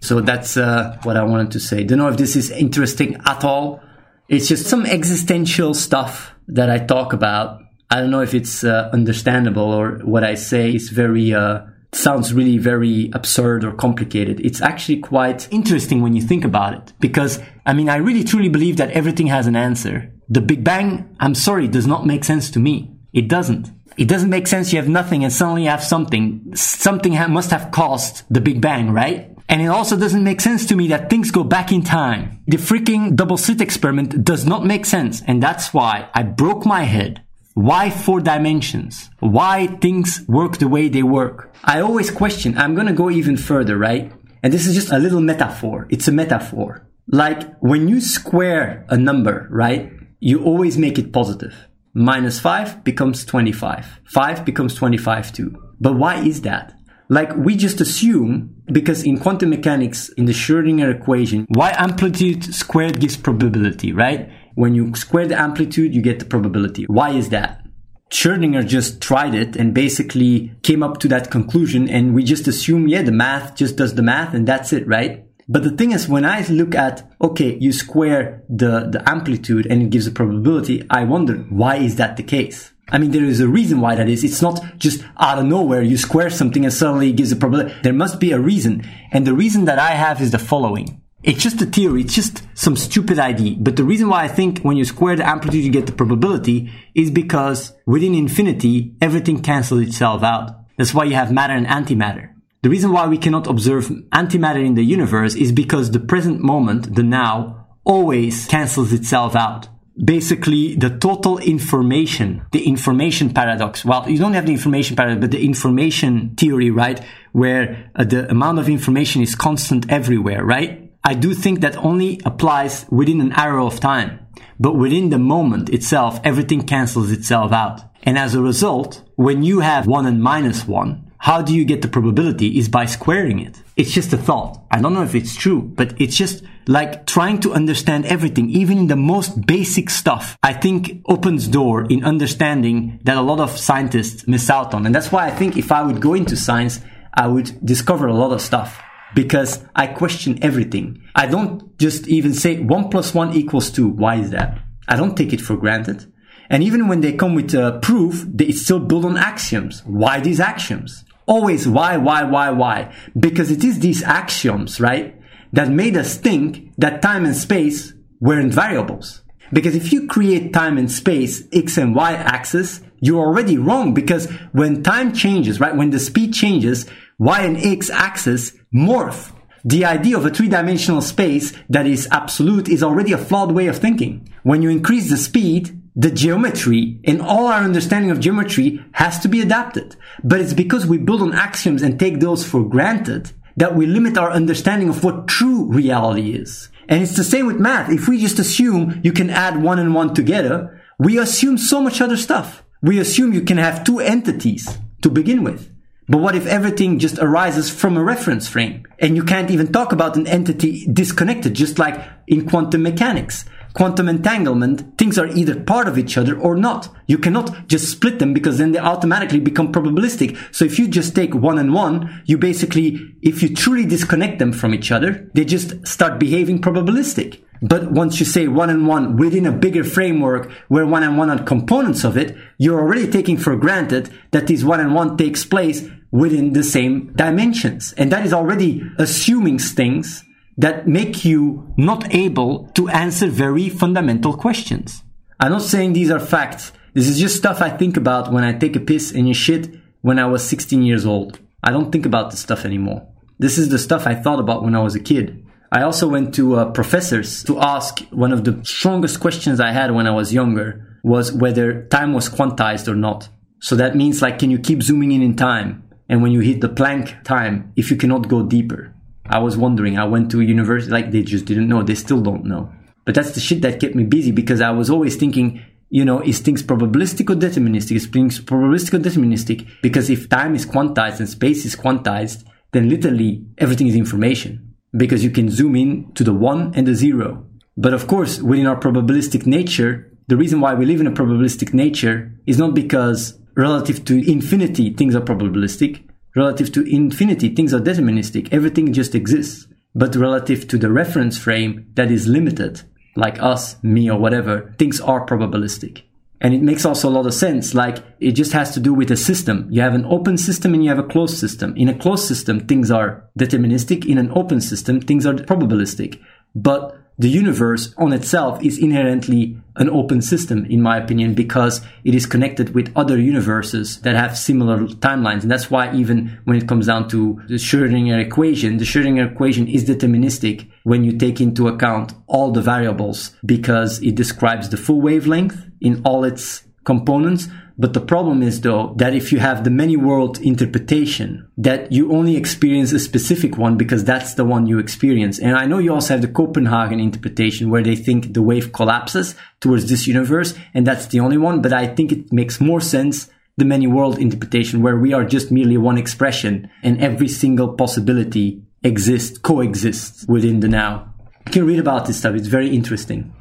So 0.00 0.20
that's 0.20 0.56
uh, 0.56 0.98
what 1.04 1.16
I 1.16 1.22
wanted 1.22 1.52
to 1.52 1.60
say. 1.60 1.84
Don't 1.84 1.98
know 1.98 2.08
if 2.08 2.16
this 2.16 2.34
is 2.34 2.50
interesting 2.50 3.20
at 3.24 3.44
all. 3.44 3.80
It's 4.28 4.48
just 4.48 4.66
some 4.66 4.84
existential 4.86 5.74
stuff 5.74 6.34
that 6.48 6.68
I 6.68 6.78
talk 6.78 7.12
about. 7.12 7.60
I 7.88 8.00
don't 8.00 8.10
know 8.10 8.22
if 8.22 8.34
it's 8.34 8.64
uh, 8.64 8.90
understandable 8.92 9.70
or 9.70 9.98
what 9.98 10.24
I 10.24 10.34
say 10.34 10.74
is 10.74 10.88
very 10.88 11.32
uh, 11.32 11.60
sounds 11.92 12.32
really 12.32 12.58
very 12.58 13.10
absurd 13.12 13.64
or 13.64 13.72
complicated. 13.72 14.40
It's 14.40 14.60
actually 14.60 14.98
quite 14.98 15.48
interesting 15.50 16.00
when 16.00 16.14
you 16.14 16.22
think 16.22 16.44
about 16.44 16.74
it. 16.74 16.92
Because, 17.00 17.40
I 17.66 17.72
mean, 17.72 17.88
I 17.88 17.96
really 17.96 18.24
truly 18.24 18.48
believe 18.48 18.76
that 18.78 18.90
everything 18.90 19.26
has 19.28 19.46
an 19.46 19.56
answer. 19.56 20.12
The 20.28 20.40
Big 20.40 20.64
Bang, 20.64 21.14
I'm 21.20 21.34
sorry, 21.34 21.68
does 21.68 21.86
not 21.86 22.06
make 22.06 22.24
sense 22.24 22.50
to 22.52 22.58
me. 22.58 22.90
It 23.12 23.28
doesn't. 23.28 23.70
It 23.98 24.08
doesn't 24.08 24.30
make 24.30 24.46
sense 24.46 24.72
you 24.72 24.78
have 24.78 24.88
nothing 24.88 25.22
and 25.22 25.32
suddenly 25.32 25.64
you 25.64 25.68
have 25.68 25.84
something. 25.84 26.56
Something 26.56 27.12
ha- 27.12 27.28
must 27.28 27.50
have 27.50 27.70
caused 27.70 28.24
the 28.30 28.40
Big 28.40 28.60
Bang, 28.60 28.90
right? 28.90 29.28
And 29.48 29.60
it 29.60 29.66
also 29.66 29.98
doesn't 29.98 30.24
make 30.24 30.40
sense 30.40 30.64
to 30.66 30.76
me 30.76 30.88
that 30.88 31.10
things 31.10 31.30
go 31.30 31.44
back 31.44 31.72
in 31.72 31.82
time. 31.82 32.40
The 32.46 32.56
freaking 32.56 33.16
double 33.16 33.36
slit 33.36 33.60
experiment 33.60 34.24
does 34.24 34.46
not 34.46 34.64
make 34.64 34.86
sense. 34.86 35.20
And 35.26 35.42
that's 35.42 35.74
why 35.74 36.08
I 36.14 36.22
broke 36.22 36.64
my 36.64 36.84
head 36.84 37.22
why 37.54 37.90
four 37.90 38.20
dimensions? 38.20 39.10
Why 39.20 39.66
things 39.66 40.22
work 40.26 40.58
the 40.58 40.68
way 40.68 40.88
they 40.88 41.02
work? 41.02 41.54
I 41.64 41.80
always 41.80 42.10
question, 42.10 42.56
I'm 42.56 42.74
gonna 42.74 42.94
go 42.94 43.10
even 43.10 43.36
further, 43.36 43.76
right? 43.76 44.12
And 44.42 44.52
this 44.52 44.66
is 44.66 44.74
just 44.74 44.90
a 44.90 44.98
little 44.98 45.20
metaphor. 45.20 45.86
It's 45.90 46.08
a 46.08 46.12
metaphor. 46.12 46.86
Like 47.08 47.58
when 47.60 47.88
you 47.88 48.00
square 48.00 48.86
a 48.88 48.96
number, 48.96 49.48
right? 49.50 49.92
You 50.18 50.42
always 50.44 50.78
make 50.78 50.98
it 50.98 51.12
positive. 51.12 51.54
Minus 51.94 52.40
5 52.40 52.84
becomes 52.84 53.24
25. 53.24 54.00
5 54.06 54.44
becomes 54.44 54.74
25 54.74 55.32
too. 55.32 55.54
But 55.78 55.96
why 55.96 56.22
is 56.22 56.42
that? 56.42 56.74
Like 57.08 57.36
we 57.36 57.56
just 57.56 57.82
assume, 57.82 58.62
because 58.72 59.04
in 59.04 59.18
quantum 59.18 59.50
mechanics, 59.50 60.08
in 60.10 60.24
the 60.24 60.32
Schrodinger 60.32 60.94
equation, 60.94 61.46
y 61.50 61.74
amplitude 61.76 62.54
squared 62.54 62.98
gives 62.98 63.18
probability, 63.18 63.92
right? 63.92 64.30
When 64.54 64.74
you 64.74 64.94
square 64.94 65.26
the 65.26 65.40
amplitude, 65.40 65.94
you 65.94 66.02
get 66.02 66.18
the 66.18 66.24
probability. 66.24 66.84
Why 66.84 67.10
is 67.10 67.30
that? 67.30 67.62
Schrodinger 68.10 68.66
just 68.66 69.00
tried 69.00 69.34
it 69.34 69.56
and 69.56 69.72
basically 69.72 70.52
came 70.62 70.82
up 70.82 70.98
to 70.98 71.08
that 71.08 71.30
conclusion 71.30 71.88
and 71.88 72.14
we 72.14 72.24
just 72.24 72.46
assume, 72.46 72.86
yeah, 72.86 73.00
the 73.00 73.10
math 73.12 73.56
just 73.56 73.76
does 73.76 73.94
the 73.94 74.02
math 74.02 74.34
and 74.34 74.46
that's 74.46 74.72
it, 74.72 74.86
right? 74.86 75.24
But 75.48 75.64
the 75.64 75.70
thing 75.70 75.92
is, 75.92 76.08
when 76.08 76.24
I 76.24 76.46
look 76.48 76.74
at, 76.74 77.10
okay, 77.20 77.56
you 77.58 77.72
square 77.72 78.44
the, 78.48 78.88
the 78.90 79.02
amplitude 79.08 79.66
and 79.66 79.82
it 79.82 79.90
gives 79.90 80.06
a 80.06 80.10
probability, 80.10 80.86
I 80.90 81.04
wonder, 81.04 81.36
why 81.48 81.76
is 81.76 81.96
that 81.96 82.16
the 82.16 82.22
case? 82.22 82.72
I 82.90 82.98
mean, 82.98 83.12
there 83.12 83.24
is 83.24 83.40
a 83.40 83.48
reason 83.48 83.80
why 83.80 83.94
that 83.94 84.08
is. 84.08 84.22
It's 84.22 84.42
not 84.42 84.62
just 84.76 85.02
out 85.18 85.38
of 85.38 85.46
nowhere. 85.46 85.80
You 85.80 85.96
square 85.96 86.28
something 86.28 86.64
and 86.64 86.72
suddenly 86.72 87.08
it 87.08 87.16
gives 87.16 87.32
a 87.32 87.36
probability. 87.36 87.74
There 87.82 87.94
must 87.94 88.20
be 88.20 88.32
a 88.32 88.38
reason. 88.38 88.86
And 89.10 89.26
the 89.26 89.34
reason 89.34 89.64
that 89.64 89.78
I 89.78 89.92
have 89.92 90.20
is 90.20 90.32
the 90.32 90.38
following. 90.38 91.02
It's 91.22 91.42
just 91.42 91.62
a 91.62 91.66
theory. 91.66 92.02
It's 92.02 92.14
just 92.14 92.42
some 92.54 92.76
stupid 92.76 93.18
idea. 93.18 93.56
But 93.58 93.76
the 93.76 93.84
reason 93.84 94.08
why 94.08 94.24
I 94.24 94.28
think 94.28 94.60
when 94.60 94.76
you 94.76 94.84
square 94.84 95.16
the 95.16 95.28
amplitude, 95.28 95.64
you 95.64 95.70
get 95.70 95.86
the 95.86 95.92
probability 95.92 96.72
is 96.94 97.10
because 97.10 97.72
within 97.86 98.14
infinity, 98.14 98.94
everything 99.00 99.42
cancels 99.42 99.82
itself 99.82 100.22
out. 100.22 100.50
That's 100.76 100.94
why 100.94 101.04
you 101.04 101.14
have 101.14 101.30
matter 101.30 101.54
and 101.54 101.66
antimatter. 101.66 102.30
The 102.62 102.70
reason 102.70 102.92
why 102.92 103.06
we 103.06 103.18
cannot 103.18 103.46
observe 103.46 103.88
antimatter 104.12 104.64
in 104.64 104.74
the 104.74 104.84
universe 104.84 105.34
is 105.34 105.52
because 105.52 105.90
the 105.90 106.00
present 106.00 106.40
moment, 106.40 106.94
the 106.94 107.02
now, 107.02 107.66
always 107.84 108.46
cancels 108.46 108.92
itself 108.92 109.34
out. 109.34 109.68
Basically, 110.02 110.74
the 110.76 110.96
total 110.98 111.38
information, 111.38 112.42
the 112.52 112.66
information 112.66 113.34
paradox. 113.34 113.84
Well, 113.84 114.08
you 114.08 114.18
don't 114.18 114.32
have 114.32 114.46
the 114.46 114.52
information 114.52 114.96
paradox, 114.96 115.20
but 115.20 115.30
the 115.32 115.44
information 115.44 116.34
theory, 116.36 116.70
right? 116.70 117.04
Where 117.32 117.90
uh, 117.94 118.04
the 118.04 118.30
amount 118.30 118.58
of 118.58 118.68
information 118.68 119.22
is 119.22 119.34
constant 119.34 119.90
everywhere, 119.90 120.44
right? 120.44 120.81
I 121.04 121.14
do 121.14 121.34
think 121.34 121.60
that 121.60 121.76
only 121.76 122.20
applies 122.24 122.86
within 122.90 123.20
an 123.20 123.32
arrow 123.32 123.66
of 123.66 123.80
time. 123.80 124.20
But 124.60 124.76
within 124.76 125.10
the 125.10 125.18
moment 125.18 125.68
itself, 125.70 126.20
everything 126.22 126.62
cancels 126.62 127.10
itself 127.10 127.52
out. 127.52 127.80
And 128.04 128.16
as 128.16 128.34
a 128.34 128.42
result, 128.42 129.02
when 129.16 129.42
you 129.42 129.60
have 129.60 129.86
1 129.86 130.06
and 130.06 130.22
minus 130.22 130.66
1, 130.66 131.12
how 131.18 131.40
do 131.40 131.54
you 131.54 131.64
get 131.64 131.82
the 131.82 131.88
probability 131.88 132.58
is 132.58 132.68
by 132.68 132.84
squaring 132.84 133.38
it. 133.38 133.62
It's 133.76 133.92
just 133.92 134.12
a 134.12 134.16
thought. 134.16 134.60
I 134.72 134.80
don't 134.80 134.92
know 134.92 135.04
if 135.04 135.14
it's 135.14 135.36
true, 135.36 135.62
but 135.62 136.00
it's 136.00 136.16
just 136.16 136.42
like 136.66 137.06
trying 137.06 137.38
to 137.40 137.52
understand 137.52 138.06
everything, 138.06 138.50
even 138.50 138.88
the 138.88 138.96
most 138.96 139.46
basic 139.46 139.88
stuff, 139.88 140.36
I 140.42 140.52
think 140.52 141.02
opens 141.06 141.46
door 141.48 141.84
in 141.84 142.04
understanding 142.04 142.98
that 143.04 143.16
a 143.16 143.22
lot 143.22 143.38
of 143.38 143.56
scientists 143.56 144.26
miss 144.26 144.50
out 144.50 144.74
on. 144.74 144.84
And 144.84 144.94
that's 144.94 145.12
why 145.12 145.26
I 145.26 145.30
think 145.30 145.56
if 145.56 145.70
I 145.70 145.82
would 145.82 146.00
go 146.00 146.14
into 146.14 146.36
science, 146.36 146.80
I 147.14 147.28
would 147.28 147.64
discover 147.64 148.08
a 148.08 148.14
lot 148.14 148.32
of 148.32 148.40
stuff 148.40 148.82
because 149.14 149.64
I 149.74 149.86
question 149.86 150.42
everything. 150.42 151.02
I 151.14 151.26
don't 151.26 151.78
just 151.78 152.08
even 152.08 152.34
say 152.34 152.58
one 152.58 152.88
plus 152.88 153.14
one 153.14 153.34
equals 153.34 153.70
two. 153.70 153.88
Why 153.88 154.16
is 154.16 154.30
that? 154.30 154.58
I 154.88 154.96
don't 154.96 155.16
take 155.16 155.32
it 155.32 155.40
for 155.40 155.56
granted. 155.56 156.12
And 156.50 156.62
even 156.62 156.88
when 156.88 157.00
they 157.00 157.12
come 157.14 157.34
with 157.34 157.54
a 157.54 157.78
proof, 157.80 158.24
they 158.28 158.52
still 158.52 158.80
build 158.80 159.04
on 159.04 159.16
axioms. 159.16 159.82
Why 159.86 160.20
these 160.20 160.40
axioms? 160.40 161.04
Always 161.26 161.66
why, 161.68 161.96
why, 161.96 162.24
why, 162.24 162.50
why? 162.50 162.94
Because 163.18 163.50
it 163.50 163.64
is 163.64 163.78
these 163.78 164.02
axioms, 164.02 164.80
right, 164.80 165.16
that 165.52 165.70
made 165.70 165.96
us 165.96 166.16
think 166.16 166.72
that 166.76 167.00
time 167.00 167.24
and 167.24 167.36
space 167.36 167.94
weren't 168.20 168.52
variables. 168.52 169.22
Because 169.52 169.76
if 169.76 169.92
you 169.92 170.06
create 170.08 170.52
time 170.52 170.78
and 170.78 170.90
space, 170.90 171.44
x 171.52 171.78
and 171.78 171.94
y 171.94 172.14
axis, 172.14 172.80
you're 173.02 173.20
already 173.20 173.58
wrong 173.58 173.92
because 173.92 174.30
when 174.52 174.82
time 174.82 175.12
changes, 175.12 175.58
right, 175.58 175.76
when 175.76 175.90
the 175.90 175.98
speed 175.98 176.32
changes, 176.32 176.86
y 177.18 177.42
and 177.42 177.58
x 177.58 177.90
axis 177.90 178.52
morph. 178.74 179.32
The 179.64 179.84
idea 179.84 180.16
of 180.16 180.24
a 180.24 180.30
three-dimensional 180.30 181.02
space 181.02 181.52
that 181.68 181.86
is 181.86 182.08
absolute 182.10 182.68
is 182.68 182.82
already 182.82 183.12
a 183.12 183.18
flawed 183.18 183.52
way 183.52 183.66
of 183.66 183.78
thinking. 183.78 184.32
When 184.44 184.62
you 184.62 184.70
increase 184.70 185.10
the 185.10 185.16
speed, 185.16 185.80
the 185.96 186.10
geometry 186.10 187.00
and 187.04 187.20
all 187.20 187.48
our 187.48 187.62
understanding 187.62 188.12
of 188.12 188.20
geometry 188.20 188.84
has 188.92 189.18
to 189.20 189.28
be 189.28 189.40
adapted. 189.40 189.96
But 190.22 190.40
it's 190.40 190.54
because 190.54 190.86
we 190.86 190.98
build 190.98 191.22
on 191.22 191.34
axioms 191.34 191.82
and 191.82 191.98
take 191.98 192.20
those 192.20 192.46
for 192.46 192.62
granted 192.62 193.32
that 193.56 193.74
we 193.74 193.86
limit 193.86 194.16
our 194.16 194.30
understanding 194.30 194.88
of 194.88 195.02
what 195.02 195.28
true 195.28 195.64
reality 195.66 196.32
is. 196.34 196.68
And 196.88 197.02
it's 197.02 197.16
the 197.16 197.24
same 197.24 197.46
with 197.46 197.58
math. 197.58 197.90
If 197.90 198.08
we 198.08 198.18
just 198.18 198.38
assume 198.38 199.00
you 199.02 199.12
can 199.12 199.28
add 199.28 199.62
one 199.62 199.78
and 199.78 199.94
one 199.94 200.14
together, 200.14 200.80
we 200.98 201.18
assume 201.18 201.58
so 201.58 201.80
much 201.80 202.00
other 202.00 202.16
stuff. 202.16 202.62
We 202.82 202.98
assume 202.98 203.32
you 203.32 203.42
can 203.42 203.58
have 203.58 203.84
two 203.84 204.00
entities 204.00 204.78
to 205.02 205.08
begin 205.08 205.44
with. 205.44 205.70
But 206.08 206.18
what 206.18 206.34
if 206.34 206.46
everything 206.46 206.98
just 206.98 207.18
arises 207.18 207.70
from 207.70 207.96
a 207.96 208.02
reference 208.02 208.48
frame 208.48 208.84
and 208.98 209.16
you 209.16 209.22
can't 209.22 209.50
even 209.50 209.72
talk 209.72 209.92
about 209.92 210.16
an 210.16 210.26
entity 210.26 210.86
disconnected, 210.92 211.54
just 211.54 211.78
like 211.78 212.02
in 212.26 212.48
quantum 212.48 212.82
mechanics? 212.82 213.44
quantum 213.74 214.08
entanglement, 214.08 214.98
things 214.98 215.18
are 215.18 215.28
either 215.28 215.58
part 215.60 215.88
of 215.88 215.98
each 215.98 216.18
other 216.18 216.38
or 216.38 216.56
not. 216.56 216.88
You 217.06 217.18
cannot 217.18 217.68
just 217.68 217.90
split 217.90 218.18
them 218.18 218.32
because 218.32 218.58
then 218.58 218.72
they 218.72 218.78
automatically 218.78 219.40
become 219.40 219.72
probabilistic. 219.72 220.38
So 220.54 220.64
if 220.64 220.78
you 220.78 220.88
just 220.88 221.14
take 221.14 221.34
one 221.34 221.58
and 221.58 221.72
one, 221.72 222.22
you 222.26 222.38
basically, 222.38 223.00
if 223.22 223.42
you 223.42 223.54
truly 223.54 223.86
disconnect 223.86 224.38
them 224.38 224.52
from 224.52 224.74
each 224.74 224.92
other, 224.92 225.30
they 225.34 225.44
just 225.44 225.86
start 225.86 226.18
behaving 226.18 226.60
probabilistic. 226.60 227.42
But 227.62 227.92
once 227.92 228.18
you 228.18 228.26
say 228.26 228.48
one 228.48 228.70
and 228.70 228.88
one 228.88 229.16
within 229.16 229.46
a 229.46 229.52
bigger 229.52 229.84
framework 229.84 230.50
where 230.66 230.84
one 230.84 231.04
and 231.04 231.16
one 231.16 231.30
are 231.30 231.42
components 231.42 232.02
of 232.02 232.16
it, 232.16 232.36
you're 232.58 232.80
already 232.80 233.08
taking 233.08 233.36
for 233.36 233.54
granted 233.54 234.10
that 234.32 234.48
this 234.48 234.64
one 234.64 234.80
and 234.80 234.94
one 234.94 235.16
takes 235.16 235.44
place 235.44 235.88
within 236.10 236.52
the 236.52 236.64
same 236.64 237.12
dimensions. 237.14 237.92
And 237.96 238.10
that 238.10 238.26
is 238.26 238.32
already 238.32 238.82
assuming 238.98 239.60
things 239.60 240.24
that 240.58 240.88
make 240.88 241.24
you 241.24 241.72
not 241.76 242.12
able 242.12 242.68
to 242.74 242.88
answer 242.88 243.28
very 243.28 243.68
fundamental 243.68 244.34
questions. 244.34 245.02
I'm 245.38 245.52
not 245.52 245.62
saying 245.62 245.92
these 245.92 246.10
are 246.10 246.20
facts. 246.20 246.72
This 246.94 247.08
is 247.08 247.18
just 247.18 247.36
stuff 247.36 247.62
I 247.62 247.70
think 247.70 247.96
about 247.96 248.32
when 248.32 248.44
I 248.44 248.52
take 248.52 248.76
a 248.76 248.80
piss 248.80 249.12
and 249.12 249.26
you 249.26 249.34
shit 249.34 249.74
when 250.02 250.18
I 250.18 250.26
was 250.26 250.46
16 250.46 250.82
years 250.82 251.06
old. 251.06 251.38
I 251.62 251.70
don't 251.70 251.90
think 251.92 252.06
about 252.06 252.30
this 252.30 252.40
stuff 252.40 252.64
anymore. 252.64 253.06
This 253.38 253.56
is 253.56 253.70
the 253.70 253.78
stuff 253.78 254.06
I 254.06 254.14
thought 254.14 254.40
about 254.40 254.62
when 254.62 254.74
I 254.74 254.82
was 254.82 254.94
a 254.94 255.00
kid. 255.00 255.41
I 255.72 255.84
also 255.84 256.06
went 256.06 256.34
to 256.34 256.56
uh, 256.56 256.70
professors 256.70 257.42
to 257.44 257.58
ask 257.58 258.00
one 258.10 258.30
of 258.30 258.44
the 258.44 258.62
strongest 258.62 259.20
questions 259.20 259.58
I 259.58 259.72
had 259.72 259.90
when 259.92 260.06
I 260.06 260.10
was 260.10 260.30
younger 260.30 260.98
was 261.02 261.32
whether 261.32 261.84
time 261.84 262.12
was 262.12 262.28
quantized 262.28 262.88
or 262.88 262.94
not. 262.94 263.30
So 263.60 263.74
that 263.76 263.96
means 263.96 264.20
like, 264.20 264.38
can 264.38 264.50
you 264.50 264.58
keep 264.58 264.82
zooming 264.82 265.12
in 265.12 265.22
in 265.22 265.34
time? 265.34 265.82
And 266.10 266.22
when 266.22 266.30
you 266.30 266.40
hit 266.40 266.60
the 266.60 266.68
Planck 266.68 267.24
time, 267.24 267.72
if 267.74 267.90
you 267.90 267.96
cannot 267.96 268.28
go 268.28 268.42
deeper. 268.42 268.94
I 269.24 269.38
was 269.38 269.56
wondering. 269.56 269.98
I 269.98 270.04
went 270.04 270.30
to 270.32 270.42
a 270.42 270.44
university, 270.44 270.92
like 270.92 271.10
they 271.10 271.22
just 271.22 271.46
didn't 271.46 271.70
know. 271.70 271.82
They 271.82 271.94
still 271.94 272.20
don't 272.20 272.44
know. 272.44 272.70
But 273.06 273.14
that's 273.14 273.30
the 273.30 273.40
shit 273.40 273.62
that 273.62 273.80
kept 273.80 273.94
me 273.94 274.04
busy 274.04 274.30
because 274.30 274.60
I 274.60 274.72
was 274.72 274.90
always 274.90 275.16
thinking, 275.16 275.62
you 275.88 276.04
know, 276.04 276.20
is 276.20 276.40
things 276.40 276.62
probabilistic 276.62 277.30
or 277.30 277.38
deterministic? 277.38 277.96
Is 277.96 278.06
things 278.08 278.40
probabilistic 278.40 278.92
or 278.92 278.98
deterministic? 278.98 279.66
Because 279.80 280.10
if 280.10 280.28
time 280.28 280.54
is 280.54 280.66
quantized 280.66 281.20
and 281.20 281.28
space 281.30 281.64
is 281.64 281.76
quantized, 281.76 282.44
then 282.72 282.90
literally 282.90 283.46
everything 283.56 283.86
is 283.86 283.96
information 283.96 284.71
because 284.96 285.24
you 285.24 285.30
can 285.30 285.50
zoom 285.50 285.76
in 285.76 286.12
to 286.14 286.24
the 286.24 286.34
one 286.34 286.72
and 286.74 286.86
the 286.86 286.94
zero. 286.94 287.46
But 287.76 287.94
of 287.94 288.06
course, 288.06 288.40
within 288.40 288.66
our 288.66 288.78
probabilistic 288.78 289.46
nature, 289.46 290.12
the 290.28 290.36
reason 290.36 290.60
why 290.60 290.74
we 290.74 290.86
live 290.86 291.00
in 291.00 291.06
a 291.06 291.12
probabilistic 291.12 291.72
nature 291.72 292.32
is 292.46 292.58
not 292.58 292.74
because 292.74 293.38
relative 293.56 294.04
to 294.06 294.30
infinity 294.30 294.92
things 294.92 295.14
are 295.14 295.20
probabilistic, 295.20 296.02
Relative 296.34 296.72
to 296.72 296.82
infinity, 296.84 297.54
things 297.54 297.74
are 297.74 297.80
deterministic. 297.80 298.48
Everything 298.52 298.92
just 298.92 299.14
exists. 299.14 299.66
But 299.94 300.16
relative 300.16 300.66
to 300.68 300.78
the 300.78 300.90
reference 300.90 301.36
frame 301.36 301.90
that 301.94 302.10
is 302.10 302.26
limited, 302.26 302.82
like 303.16 303.42
us, 303.42 303.82
me, 303.82 304.10
or 304.10 304.18
whatever, 304.18 304.74
things 304.78 304.98
are 305.00 305.26
probabilistic. 305.26 306.02
And 306.42 306.52
it 306.52 306.60
makes 306.60 306.84
also 306.84 307.08
a 307.08 307.14
lot 307.16 307.26
of 307.26 307.32
sense. 307.32 307.72
Like 307.72 307.98
it 308.18 308.32
just 308.32 308.52
has 308.52 308.74
to 308.74 308.80
do 308.80 308.92
with 308.92 309.12
a 309.12 309.16
system. 309.16 309.68
You 309.70 309.80
have 309.80 309.94
an 309.94 310.04
open 310.04 310.36
system 310.36 310.74
and 310.74 310.82
you 310.82 310.90
have 310.90 310.98
a 310.98 311.04
closed 311.04 311.38
system. 311.38 311.72
In 311.76 311.88
a 311.88 311.96
closed 311.96 312.26
system, 312.26 312.66
things 312.66 312.90
are 312.90 313.24
deterministic. 313.38 314.04
In 314.04 314.18
an 314.18 314.30
open 314.34 314.60
system, 314.60 315.00
things 315.00 315.24
are 315.24 315.34
probabilistic. 315.34 316.20
But 316.54 316.98
the 317.18 317.28
universe 317.28 317.94
on 317.98 318.12
itself 318.12 318.62
is 318.64 318.78
inherently 318.78 319.56
an 319.76 319.88
open 319.90 320.22
system, 320.22 320.64
in 320.66 320.82
my 320.82 320.96
opinion, 320.96 321.34
because 321.34 321.80
it 322.04 322.14
is 322.14 322.26
connected 322.26 322.74
with 322.74 322.92
other 322.96 323.18
universes 323.18 324.00
that 324.00 324.16
have 324.16 324.36
similar 324.36 324.78
timelines. 324.86 325.42
And 325.42 325.50
that's 325.50 325.70
why 325.70 325.94
even 325.94 326.40
when 326.44 326.56
it 326.56 326.66
comes 326.66 326.86
down 326.86 327.08
to 327.10 327.40
the 327.48 327.54
Schrodinger 327.54 328.20
equation, 328.20 328.78
the 328.78 328.84
Schrodinger 328.84 329.32
equation 329.32 329.68
is 329.68 329.84
deterministic 329.84 330.70
when 330.84 331.04
you 331.04 331.16
take 331.16 331.40
into 331.40 331.68
account 331.68 332.12
all 332.26 332.50
the 332.50 332.62
variables 332.62 333.34
because 333.44 334.02
it 334.02 334.14
describes 334.14 334.68
the 334.68 334.76
full 334.76 335.00
wavelength 335.00 335.56
in 335.80 336.02
all 336.04 336.24
its 336.24 336.64
components, 336.84 337.48
but 337.78 337.94
the 337.94 338.00
problem 338.00 338.42
is 338.42 338.60
though 338.60 338.94
that 338.96 339.14
if 339.14 339.32
you 339.32 339.38
have 339.38 339.64
the 339.64 339.70
many 339.70 339.96
world 339.96 340.38
interpretation, 340.40 341.48
that 341.56 341.90
you 341.90 342.12
only 342.12 342.36
experience 342.36 342.92
a 342.92 342.98
specific 342.98 343.56
one 343.56 343.76
because 343.76 344.04
that's 344.04 344.34
the 344.34 344.44
one 344.44 344.66
you 344.66 344.78
experience. 344.78 345.38
And 345.38 345.56
I 345.56 345.66
know 345.66 345.78
you 345.78 345.92
also 345.94 346.14
have 346.14 346.22
the 346.22 346.28
Copenhagen 346.28 347.00
interpretation 347.00 347.70
where 347.70 347.82
they 347.82 347.96
think 347.96 348.34
the 348.34 348.42
wave 348.42 348.72
collapses 348.72 349.34
towards 349.60 349.88
this 349.88 350.06
universe 350.06 350.54
and 350.74 350.86
that's 350.86 351.06
the 351.06 351.20
only 351.20 351.38
one. 351.38 351.62
But 351.62 351.72
I 351.72 351.86
think 351.86 352.12
it 352.12 352.32
makes 352.32 352.60
more 352.60 352.80
sense 352.80 353.30
the 353.56 353.64
many 353.64 353.86
world 353.86 354.18
interpretation 354.18 354.82
where 354.82 354.96
we 354.96 355.12
are 355.12 355.24
just 355.24 355.50
merely 355.50 355.76
one 355.76 355.98
expression 355.98 356.70
and 356.82 357.00
every 357.00 357.28
single 357.28 357.74
possibility 357.74 358.62
exists, 358.82 359.38
coexists 359.38 360.26
within 360.26 360.60
the 360.60 360.68
now. 360.68 361.12
You 361.46 361.52
can 361.52 361.66
read 361.66 361.78
about 361.78 362.06
this 362.06 362.18
stuff. 362.18 362.34
It's 362.34 362.48
very 362.48 362.74
interesting. 362.74 363.34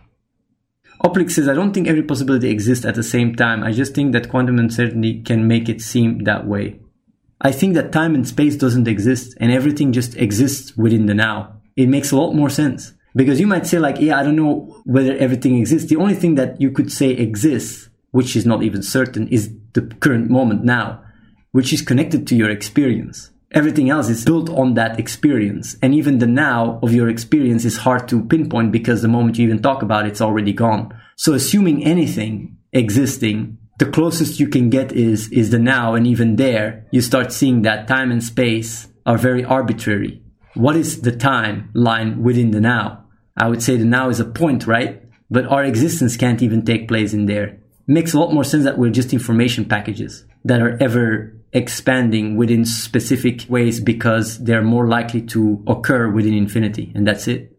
Oplick 1.04 1.32
says, 1.32 1.48
I 1.48 1.54
don't 1.54 1.74
think 1.74 1.88
every 1.88 2.04
possibility 2.04 2.50
exists 2.50 2.86
at 2.86 2.96
the 2.96 3.04
same 3.04 3.36
time. 3.36 3.64
I 3.64 3.72
just 3.72 3.96
think 3.96 4.12
that 4.14 4.30
quantum 4.30 4.60
uncertainty 4.60 5.22
can 5.24 5.48
make 5.48 5.68
it 5.68 5.82
seem 5.82 6.20
that 6.26 6.46
way. 6.46 6.80
I 7.42 7.52
think 7.52 7.74
that 7.74 7.92
time 7.92 8.14
and 8.14 8.28
space 8.28 8.56
doesn't 8.56 8.88
exist 8.88 9.36
and 9.40 9.52
everything 9.52 9.94
just 9.94 10.16
exists 10.16 10.78
within 10.78 11.08
the 11.08 11.16
now. 11.16 11.60
It 11.76 11.90
makes 11.90 12.12
a 12.12 12.18
lot 12.18 12.34
more 12.34 12.52
sense. 12.52 12.94
Because 13.16 13.40
you 13.40 13.48
might 13.48 13.66
say 13.66 13.80
like, 13.80 14.00
yeah, 14.00 14.20
I 14.20 14.24
don't 14.24 14.36
know 14.36 14.80
whether 14.86 15.18
everything 15.18 15.58
exists. 15.58 15.90
The 15.90 15.96
only 15.96 16.14
thing 16.14 16.36
that 16.36 16.62
you 16.62 16.72
could 16.72 16.92
say 16.92 17.10
exists, 17.10 17.90
which 18.12 18.36
is 18.36 18.46
not 18.46 18.62
even 18.62 18.84
certain, 18.84 19.28
is 19.30 19.52
the 19.74 19.82
current 19.82 20.30
moment 20.30 20.64
now, 20.64 21.04
which 21.52 21.74
is 21.74 21.82
connected 21.82 22.28
to 22.28 22.36
your 22.36 22.52
experience 22.52 23.31
everything 23.54 23.90
else 23.90 24.10
is 24.10 24.24
built 24.26 24.50
on 24.50 24.76
that 24.76 25.00
experience. 25.00 25.76
And 25.82 25.94
even 25.94 26.20
the 26.20 26.28
now 26.28 26.80
of 26.82 26.94
your 26.94 27.10
experience 27.10 27.66
is 27.66 27.78
hard 27.78 28.08
to 28.10 28.24
pinpoint 28.24 28.72
because 28.72 29.02
the 29.02 29.08
moment 29.08 29.38
you 29.38 29.46
even 29.46 29.62
talk 29.62 29.82
about 29.82 30.06
it, 30.06 30.10
it's 30.10 30.22
already 30.22 30.54
gone. 30.54 30.98
So 31.16 31.34
assuming 31.34 31.84
anything 31.84 32.58
existing, 32.74 33.58
the 33.80 33.86
closest 33.86 34.40
you 34.40 34.48
can 34.48 34.70
get 34.70 34.92
is, 34.92 35.30
is 35.32 35.50
the 35.50 35.60
now. 35.60 35.96
And 35.96 36.08
even 36.08 36.36
there, 36.36 36.86
you 36.92 37.02
start 37.02 37.32
seeing 37.32 37.64
that 37.64 37.88
time 37.88 38.12
and 38.12 38.24
space 38.24 38.88
are 39.06 39.18
very 39.18 39.44
arbitrary. 39.44 40.22
What 40.54 40.76
is 40.76 41.02
the 41.02 41.12
time 41.12 41.72
line 41.74 42.24
within 42.24 42.52
the 42.52 42.62
now? 42.62 43.06
I 43.38 43.50
would 43.50 43.64
say 43.64 43.78
the 43.78 43.86
now 43.86 44.10
is 44.10 44.20
a 44.20 44.26
point, 44.26 44.68
right? 44.68 45.02
But 45.30 45.46
our 45.46 45.64
existence 45.64 46.18
can't 46.18 46.42
even 46.42 46.66
take 46.66 46.88
place 46.88 47.14
in 47.14 47.26
there. 47.26 47.48
It 47.48 47.60
makes 47.88 48.14
a 48.14 48.20
lot 48.20 48.34
more 48.34 48.44
sense 48.44 48.66
that 48.66 48.78
we're 48.78 48.92
just 48.92 49.14
information 49.14 49.66
packages 49.66 50.26
that 50.44 50.62
are 50.62 50.78
ever 50.82 51.41
expanding 51.54 52.38
within 52.38 52.66
specific 52.66 53.46
ways 53.50 53.80
because 53.80 54.42
they're 54.44 54.64
more 54.64 54.88
likely 54.88 55.22
to 55.22 55.64
occur 55.68 56.10
within 56.10 56.34
infinity 56.34 56.92
and 56.96 57.06
that's 57.06 57.28
it. 57.28 57.58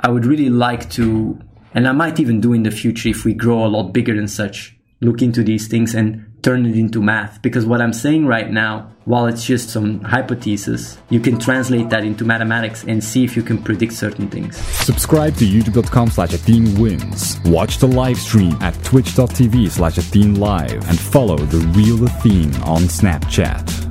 I 0.00 0.08
would 0.10 0.24
really 0.24 0.48
like 0.48 0.88
to 0.90 1.38
and 1.74 1.86
i 1.86 1.92
might 1.92 2.18
even 2.18 2.40
do 2.40 2.52
in 2.52 2.62
the 2.62 2.70
future 2.70 3.08
if 3.08 3.24
we 3.24 3.34
grow 3.34 3.64
a 3.64 3.68
lot 3.68 3.92
bigger 3.92 4.12
and 4.12 4.30
such 4.30 4.76
look 5.00 5.22
into 5.22 5.42
these 5.42 5.68
things 5.68 5.94
and 5.94 6.24
turn 6.42 6.66
it 6.66 6.76
into 6.76 7.02
math. 7.02 7.40
Because 7.42 7.66
what 7.66 7.80
i'm 7.80 7.92
saying 7.92 8.26
right 8.26 8.50
now 8.50 8.90
while 9.04 9.26
it's 9.26 9.44
just 9.44 9.70
some 9.70 10.00
hypothesis 10.00 10.98
you 11.08 11.18
can 11.18 11.38
translate 11.38 11.88
that 11.88 12.04
into 12.04 12.24
mathematics 12.24 12.84
and 12.84 13.02
see 13.02 13.24
if 13.24 13.36
you 13.36 13.42
can 13.42 13.62
predict 13.62 13.92
certain 13.92 14.28
things. 14.28 14.56
Subscribe 14.56 15.34
to 15.36 15.46
youtube.com 15.46 16.10
slash 16.10 16.34
wins. 16.78 17.40
Watch 17.44 17.78
the 17.78 17.88
live 17.88 18.18
stream 18.18 18.56
at 18.60 18.74
twitch.tv 18.84 19.70
slash 19.70 19.98
live 20.36 20.88
and 20.88 20.98
follow 20.98 21.36
the 21.36 21.58
real 21.78 22.04
athene 22.04 22.54
on 22.62 22.82
snapchat 22.82 23.87